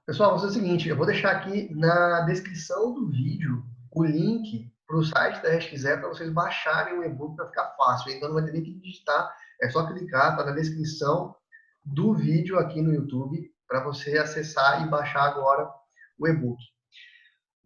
Pessoal, 0.04 0.32
vou 0.32 0.40
fazer 0.40 0.50
o 0.50 0.62
seguinte, 0.62 0.86
eu 0.86 0.96
vou 0.96 1.06
deixar 1.06 1.30
aqui 1.30 1.74
na 1.74 2.20
descrição 2.26 2.92
do 2.92 3.08
vídeo 3.08 3.64
o 3.90 4.04
link 4.04 4.70
para 4.86 4.98
o 4.98 5.02
site 5.02 5.42
da 5.42 5.48
ResquiZer 5.48 5.98
para 5.98 6.10
vocês 6.10 6.30
baixarem 6.30 6.98
o 6.98 7.04
e-book 7.04 7.36
para 7.36 7.46
ficar 7.46 7.74
fácil. 7.78 8.12
Então 8.12 8.28
não 8.28 8.34
vai 8.34 8.44
ter 8.44 8.52
nem 8.52 8.62
que 8.62 8.74
digitar, 8.74 9.34
é 9.62 9.70
só 9.70 9.86
clicar, 9.86 10.32
está 10.32 10.44
na 10.44 10.52
descrição 10.52 11.34
do 11.82 12.12
vídeo 12.12 12.58
aqui 12.58 12.82
no 12.82 12.92
YouTube 12.92 13.50
para 13.66 13.82
você 13.82 14.18
acessar 14.18 14.86
e 14.86 14.90
baixar 14.90 15.22
agora 15.22 15.70
o 16.18 16.28
e-book. 16.28 16.62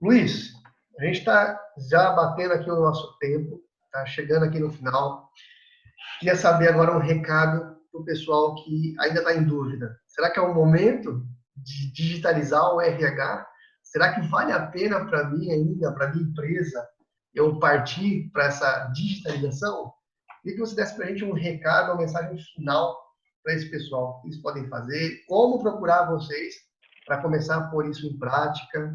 Luiz, 0.01 0.53
a 0.97 1.05
gente 1.05 1.19
está 1.19 1.61
já 1.91 2.13
batendo 2.13 2.55
aqui 2.55 2.71
o 2.71 2.81
nosso 2.81 3.19
tempo, 3.19 3.61
está 3.87 4.07
chegando 4.07 4.45
aqui 4.45 4.61
no 4.61 4.71
final. 4.71 5.30
Queria 6.21 6.37
saber 6.37 6.69
agora 6.69 6.95
um 6.95 7.01
recado 7.01 7.79
para 7.91 8.01
o 8.03 8.05
pessoal 8.05 8.55
que 8.57 8.95
ainda 9.01 9.21
está 9.21 9.35
em 9.35 9.43
dúvida. 9.43 9.99
Será 10.07 10.31
que 10.31 10.39
é 10.39 10.43
o 10.43 10.55
momento 10.55 11.27
de 11.57 11.91
digitalizar 11.95 12.75
o 12.75 12.79
RH? 12.79 13.49
Será 13.83 14.13
que 14.13 14.29
vale 14.29 14.53
a 14.53 14.67
pena 14.67 15.07
para 15.07 15.31
mim 15.31 15.51
ainda, 15.51 15.91
para 15.95 16.11
minha 16.11 16.29
empresa, 16.29 16.87
eu 17.35 17.59
partir 17.59 18.29
para 18.35 18.45
essa 18.45 18.89
digitalização? 18.89 19.95
E 20.45 20.53
que 20.53 20.59
você 20.59 20.77
desse 20.77 20.95
para 20.95 21.07
a 21.07 21.09
gente 21.09 21.25
um 21.25 21.33
recado, 21.33 21.93
uma 21.93 22.03
mensagem 22.03 22.37
final 22.55 22.99
para 23.43 23.55
esse 23.55 23.71
pessoal. 23.71 24.19
O 24.19 24.21
que 24.21 24.29
eles 24.29 24.43
podem 24.43 24.69
fazer? 24.69 25.25
Como 25.27 25.59
procurar 25.59 26.05
vocês 26.05 26.55
para 27.07 27.23
começar 27.23 27.57
a 27.57 27.71
pôr 27.71 27.89
isso 27.89 28.07
em 28.07 28.19
prática? 28.19 28.95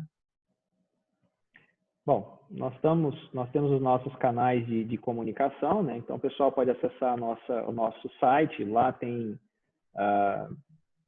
Bom, 2.05 2.34
nós, 2.49 2.73
estamos, 2.75 3.33
nós 3.33 3.49
temos 3.51 3.71
os 3.71 3.81
nossos 3.81 4.15
canais 4.17 4.65
de, 4.65 4.83
de 4.83 4.97
comunicação, 4.97 5.81
né? 5.81 5.97
Então, 5.97 6.15
o 6.15 6.19
pessoal 6.19 6.51
pode 6.51 6.69
acessar 6.69 7.17
nossa, 7.17 7.63
o 7.63 7.71
nosso 7.71 8.09
site, 8.19 8.63
lá 8.63 8.91
tem, 8.91 9.39
uh, 9.95 10.55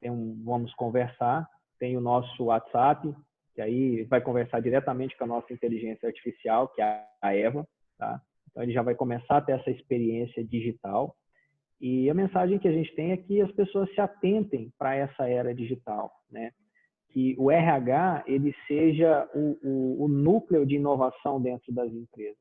tem 0.00 0.10
um 0.10 0.42
Vamos 0.44 0.72
Conversar, 0.74 1.48
tem 1.78 1.96
o 1.96 2.00
nosso 2.00 2.44
WhatsApp, 2.44 3.14
que 3.54 3.60
aí 3.60 4.04
vai 4.04 4.20
conversar 4.20 4.60
diretamente 4.60 5.16
com 5.16 5.24
a 5.24 5.28
nossa 5.28 5.52
inteligência 5.52 6.06
artificial, 6.08 6.68
que 6.68 6.82
é 6.82 7.04
a 7.22 7.34
Eva, 7.34 7.66
tá? 7.98 8.20
Então, 8.50 8.62
ele 8.62 8.72
já 8.72 8.82
vai 8.82 8.94
começar 8.94 9.38
a 9.38 9.40
ter 9.42 9.52
essa 9.52 9.70
experiência 9.70 10.44
digital. 10.44 11.14
E 11.80 12.10
a 12.10 12.14
mensagem 12.14 12.58
que 12.58 12.66
a 12.66 12.72
gente 12.72 12.94
tem 12.94 13.12
é 13.12 13.16
que 13.16 13.40
as 13.40 13.52
pessoas 13.52 13.88
se 13.94 14.00
atentem 14.00 14.72
para 14.76 14.96
essa 14.96 15.28
era 15.28 15.54
digital, 15.54 16.12
né? 16.30 16.50
Que 17.10 17.34
o 17.38 17.50
RH 17.50 18.24
ele 18.26 18.54
seja 18.66 19.28
o, 19.34 19.58
o, 19.62 20.04
o, 20.04 20.08
núcleo 20.08 20.66
de 20.66 20.76
inovação 20.76 21.40
dentro 21.40 21.72
das 21.72 21.90
empresas. 21.92 22.36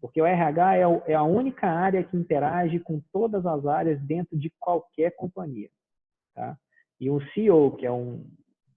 Porque 0.00 0.20
o 0.20 0.26
RH 0.26 0.76
é, 0.76 0.86
o, 0.86 1.02
é, 1.06 1.14
a 1.14 1.22
única 1.22 1.66
área 1.66 2.04
que 2.04 2.16
interage 2.16 2.78
com 2.78 3.00
todas 3.12 3.44
as 3.46 3.66
áreas 3.66 4.00
dentro 4.02 4.38
de 4.38 4.50
qualquer 4.60 5.16
companhia. 5.16 5.70
Tá? 6.34 6.56
E 7.00 7.10
um 7.10 7.20
CEO, 7.32 7.76
que 7.76 7.86
é 7.86 7.92
um, 7.92 8.24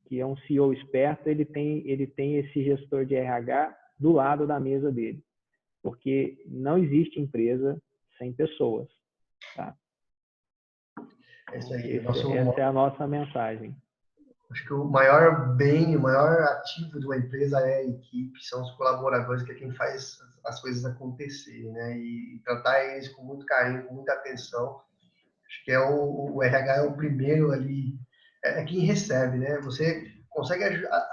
que 0.05 0.19
é 0.19 0.25
um 0.25 0.37
CEO 0.37 0.73
esperto, 0.73 1.27
ele 1.27 1.45
tem, 1.45 1.87
ele 1.87 2.07
tem 2.07 2.37
esse 2.37 2.63
gestor 2.63 3.05
de 3.05 3.15
RH 3.15 3.77
do 3.99 4.13
lado 4.13 4.47
da 4.47 4.59
mesa 4.59 4.91
dele. 4.91 5.21
Porque 5.83 6.41
não 6.47 6.77
existe 6.77 7.19
empresa 7.19 7.81
sem 8.17 8.33
pessoas. 8.33 8.87
Tá? 9.55 9.75
É 11.51 11.57
aí. 11.73 11.97
Esse, 11.97 12.37
essa 12.37 12.61
é 12.61 12.63
a 12.63 12.73
nossa 12.73 13.07
mensagem. 13.07 13.75
Acho 14.51 14.65
que 14.65 14.73
o 14.73 14.83
maior 14.83 15.55
bem, 15.55 15.95
o 15.95 16.01
maior 16.01 16.41
ativo 16.41 16.99
de 16.99 17.05
uma 17.05 17.17
empresa 17.17 17.59
é 17.59 17.75
a 17.75 17.83
equipe, 17.83 18.43
são 18.43 18.63
os 18.63 18.71
colaboradores, 18.71 19.43
que 19.43 19.51
é 19.51 19.55
quem 19.55 19.71
faz 19.75 20.17
as 20.43 20.59
coisas 20.59 20.83
acontecerem, 20.85 21.71
né? 21.71 21.97
E 21.97 22.41
tratar 22.43 22.83
eles 22.85 23.09
com 23.09 23.23
muito 23.23 23.45
carinho, 23.45 23.85
com 23.85 23.93
muita 23.93 24.13
atenção. 24.13 24.81
Acho 25.47 25.65
que 25.65 25.71
é 25.71 25.79
o, 25.79 26.35
o 26.35 26.43
RH 26.43 26.75
é 26.77 26.81
o 26.81 26.95
primeiro 26.95 27.51
ali, 27.51 27.93
é, 28.43 28.61
é 28.61 28.63
quem 28.63 28.79
recebe, 28.79 29.37
né? 29.37 29.59
Você 29.61 30.11
consegue 30.29 30.63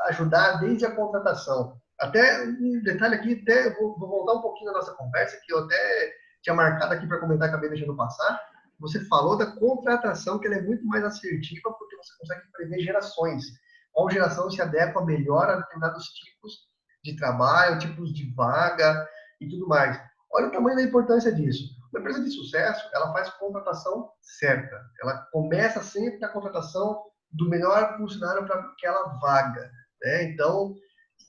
ajudar 0.09 0.61
desde 0.61 0.87
a 0.87 0.95
contratação. 0.95 1.79
Até 2.01 2.43
um 2.43 2.81
detalhe 2.83 3.17
aqui, 3.17 3.41
até 3.43 3.71
vou, 3.75 3.99
vou 3.99 4.09
voltar 4.09 4.35
um 4.35 4.43
pouquinho 4.43 4.73
na 4.73 4.79
nossa 4.79 4.95
conversa, 4.95 5.39
que 5.45 5.53
eu 5.53 5.65
até 5.65 6.13
tinha 6.43 6.55
marcado 6.55 6.95
aqui 6.95 7.07
para 7.07 7.19
comentar, 7.19 7.49
acabei 7.49 7.69
deixando 7.69 7.97
passar 7.97 8.41
você 8.79 9.05
falou 9.07 9.37
da 9.37 9.47
contratação, 9.53 10.39
que 10.39 10.47
ela 10.47 10.57
é 10.57 10.63
muito 10.63 10.85
mais 10.87 11.05
assertiva, 11.05 11.73
porque 11.79 11.97
você 11.97 12.13
consegue 12.19 12.43
prever 12.53 12.81
gerações. 12.81 13.45
Qual 13.93 14.11
geração 14.11 14.51
se 14.51 14.61
adequa 14.61 15.05
melhor 15.05 15.49
a 15.49 15.57
determinados 15.57 16.05
tipos 16.09 16.67
de 17.07 17.17
trabalho, 17.17 17.79
tipos 17.79 18.13
de 18.13 18.33
vaga 18.35 19.09
e 19.41 19.49
tudo 19.49 19.69
mais. 19.69 19.99
Olha 20.33 20.49
o 20.49 20.51
tamanho 20.51 20.77
da 20.77 20.83
importância 20.83 21.33
disso. 21.33 21.65
Uma 21.93 22.01
empresa 22.01 22.23
de 22.23 22.31
sucesso, 22.31 22.89
ela 22.93 23.13
faz 23.13 23.31
contratação 23.31 24.11
certa. 24.21 24.77
Ela 25.01 25.19
começa 25.33 25.81
sempre 25.83 26.25
a 26.25 26.29
contratação 26.29 27.01
do 27.31 27.49
melhor 27.49 27.97
funcionário 27.97 28.45
para 28.45 28.61
aquela 28.61 29.19
vaga. 29.21 29.71
Né? 30.03 30.25
Então, 30.25 30.75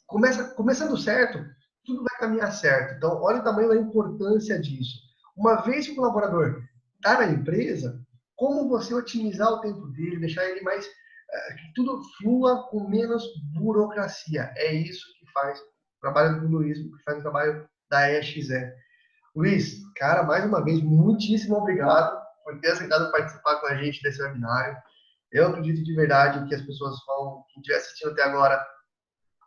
começa, 0.07 0.43
começando 0.55 0.97
certo, 0.97 1.39
tudo 1.85 2.03
vai 2.03 2.19
caminhar 2.19 2.51
certo. 2.51 2.95
Então, 2.95 3.21
olha 3.21 3.39
o 3.39 3.43
tamanho 3.43 3.69
da 3.69 3.77
importância 3.77 4.59
disso. 4.59 4.97
Uma 5.35 5.61
vez 5.61 5.85
que 5.85 5.93
o 5.93 5.95
colaborador 5.95 6.61
está 7.07 7.25
na 7.25 7.31
empresa, 7.31 7.99
como 8.35 8.67
você 8.67 8.93
otimizar 8.93 9.49
o 9.49 9.61
tempo 9.61 9.87
dele, 9.87 10.19
deixar 10.19 10.43
ele 10.45 10.61
mais. 10.61 10.85
Uh, 10.85 11.55
que 11.57 11.73
tudo 11.75 12.01
flua 12.17 12.67
com 12.69 12.87
menos 12.89 13.23
burocracia. 13.53 14.51
É 14.55 14.73
isso 14.73 15.05
que 15.19 15.31
faz 15.31 15.59
o 15.59 15.63
trabalho 16.01 16.39
do 16.39 16.47
Luiz, 16.47 16.77
que 16.77 17.03
faz 17.03 17.19
o 17.19 17.21
trabalho 17.21 17.67
da 17.89 18.11
EXE. 18.11 18.71
Luiz, 19.35 19.81
cara, 19.95 20.23
mais 20.23 20.45
uma 20.45 20.63
vez, 20.63 20.81
muitíssimo 20.81 21.55
obrigado 21.55 22.17
por 22.43 22.59
ter 22.59 22.71
aceitado 22.71 23.11
participar 23.11 23.59
com 23.59 23.67
a 23.67 23.75
gente 23.75 24.01
desse 24.01 24.21
webinário. 24.21 24.77
Eu 25.31 25.47
acredito 25.47 25.83
de 25.83 25.95
verdade 25.95 26.47
que 26.47 26.55
as 26.55 26.61
pessoas 26.61 26.95
vão, 27.05 27.43
quem 27.49 27.61
estiver 27.61 27.77
assistindo 27.77 28.11
até 28.11 28.23
agora, 28.23 28.65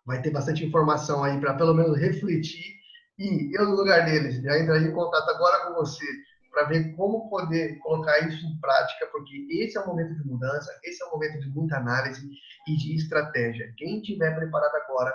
vai 0.04 0.20
ter 0.20 0.30
bastante 0.30 0.64
informação 0.64 1.24
aí 1.24 1.40
para 1.40 1.54
pelo 1.54 1.74
menos 1.74 1.98
refletir. 1.98 2.78
E 3.18 3.58
eu, 3.58 3.64
no 3.64 3.76
lugar 3.76 4.04
deles, 4.04 4.42
já 4.42 4.58
entraria 4.58 4.88
em 4.88 4.94
contato 4.94 5.28
agora 5.30 5.66
com 5.66 5.74
você 5.74 6.04
para 6.50 6.64
ver 6.64 6.94
como 6.96 7.28
poder 7.30 7.78
colocar 7.78 8.18
isso 8.20 8.44
em 8.44 8.58
prática, 8.60 9.06
porque 9.12 9.46
esse 9.50 9.76
é 9.76 9.80
o 9.80 9.86
momento 9.86 10.14
de 10.14 10.28
mudança, 10.28 10.70
esse 10.84 11.02
é 11.02 11.06
o 11.06 11.12
momento 11.12 11.40
de 11.40 11.48
muita 11.50 11.76
análise 11.76 12.28
e 12.68 12.76
de 12.76 12.96
estratégia. 12.96 13.72
Quem 13.76 14.02
tiver 14.02 14.34
preparado 14.34 14.74
agora, 14.74 15.14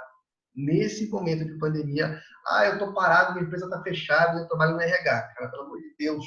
nesse 0.55 1.09
momento 1.09 1.45
de 1.45 1.57
pandemia, 1.59 2.19
ah, 2.47 2.65
eu 2.65 2.73
estou 2.73 2.93
parado, 2.93 3.33
minha 3.33 3.45
empresa 3.45 3.65
está 3.65 3.81
fechada, 3.81 4.39
eu 4.39 4.47
trabalho 4.47 4.75
no 4.75 4.81
RH. 4.81 5.33
Cara, 5.35 5.51
pelo 5.51 5.63
amor 5.63 5.79
de 5.79 5.95
Deus, 5.99 6.25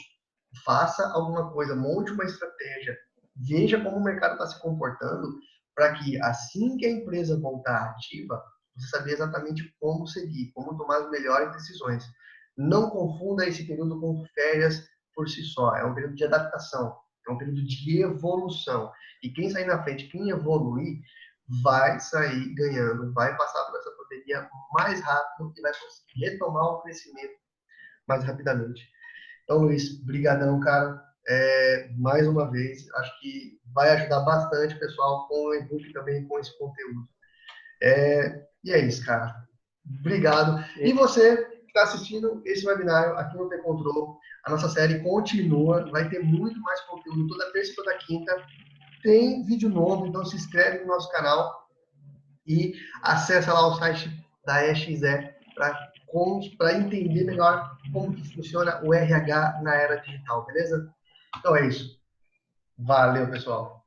faça 0.64 1.06
alguma 1.12 1.50
coisa, 1.52 1.74
monte 1.74 2.12
uma 2.12 2.24
estratégia, 2.24 2.96
veja 3.36 3.82
como 3.82 3.96
o 3.96 4.04
mercado 4.04 4.32
está 4.32 4.46
se 4.46 4.60
comportando, 4.60 5.38
para 5.74 5.94
que 5.94 6.20
assim 6.22 6.76
que 6.76 6.86
a 6.86 6.90
empresa 6.90 7.40
voltar 7.40 7.90
ativa, 7.90 8.42
você 8.76 8.88
saber 8.88 9.12
exatamente 9.12 9.74
como 9.80 10.06
seguir, 10.06 10.50
como 10.52 10.76
tomar 10.76 10.98
as 10.98 11.10
melhores 11.10 11.52
decisões. 11.52 12.04
Não 12.56 12.90
confunda 12.90 13.46
esse 13.46 13.64
período 13.66 14.00
com 14.00 14.24
férias 14.34 14.84
por 15.18 15.28
si 15.28 15.42
só, 15.42 15.74
é 15.74 15.84
um 15.84 15.94
período 15.94 16.14
de 16.14 16.24
adaptação, 16.24 16.96
é 17.26 17.32
um 17.32 17.36
período 17.36 17.64
de 17.64 18.02
evolução. 18.02 18.92
E 19.20 19.28
quem 19.30 19.50
sair 19.50 19.66
na 19.66 19.82
frente, 19.82 20.06
quem 20.06 20.30
evoluir, 20.30 21.00
vai 21.60 21.98
sair 21.98 22.54
ganhando, 22.54 23.12
vai 23.12 23.36
passar 23.36 23.64
por 23.64 23.80
essa 23.80 23.90
pandemia 23.90 24.48
mais 24.74 25.00
rápido 25.00 25.52
e 25.56 25.60
vai 25.60 25.72
conseguir 25.72 26.30
retomar 26.30 26.62
o 26.66 26.82
crescimento 26.82 27.34
mais 28.06 28.22
rapidamente. 28.22 28.88
Então, 29.42 29.58
Luiz, 29.58 30.00
brigadão, 30.04 30.60
cara. 30.60 31.02
É, 31.30 31.90
mais 31.98 32.26
uma 32.28 32.48
vez, 32.48 32.88
acho 32.94 33.20
que 33.20 33.58
vai 33.74 33.90
ajudar 33.90 34.20
bastante 34.20 34.76
o 34.76 34.78
pessoal 34.78 35.26
com 35.26 35.48
o 35.48 35.54
e-book 35.54 35.92
também, 35.92 36.26
com 36.28 36.38
esse 36.38 36.56
conteúdo. 36.58 37.08
É, 37.82 38.46
e 38.62 38.70
é 38.70 38.78
isso, 38.78 39.04
cara. 39.04 39.34
Obrigado. 40.00 40.64
E 40.78 40.92
você 40.92 41.57
está 41.79 41.83
assistindo 41.83 42.43
esse 42.45 42.66
webinário 42.66 43.16
aqui 43.16 43.37
no 43.37 43.49
The 43.49 43.59
Control. 43.59 44.18
A 44.45 44.51
nossa 44.51 44.68
série 44.68 45.01
continua, 45.01 45.89
vai 45.91 46.09
ter 46.09 46.20
muito 46.20 46.61
mais 46.61 46.81
conteúdo 46.83 47.29
toda 47.29 47.53
terça 47.53 47.72
e 47.72 47.74
toda 47.76 47.99
quinta. 47.99 48.47
tem 49.03 49.45
vídeo 49.45 49.68
novo, 49.68 50.07
então 50.07 50.24
se 50.24 50.37
inscreve 50.37 50.81
no 50.81 50.89
nosso 50.89 51.11
canal 51.12 51.68
e 52.47 52.74
acessa 53.03 53.53
lá 53.53 53.68
o 53.68 53.76
site 53.76 54.11
da 54.45 54.66
EXE 54.66 55.01
para 55.55 56.74
entender 56.74 57.24
melhor 57.24 57.79
como 57.93 58.14
que 58.14 58.35
funciona 58.35 58.81
o 58.83 58.93
RH 58.93 59.61
na 59.62 59.74
era 59.74 59.97
digital, 59.97 60.45
beleza? 60.47 60.93
Então 61.39 61.55
é 61.55 61.66
isso. 61.66 61.99
Valeu, 62.76 63.31
pessoal. 63.31 63.85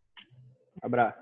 Abraço. 0.81 1.20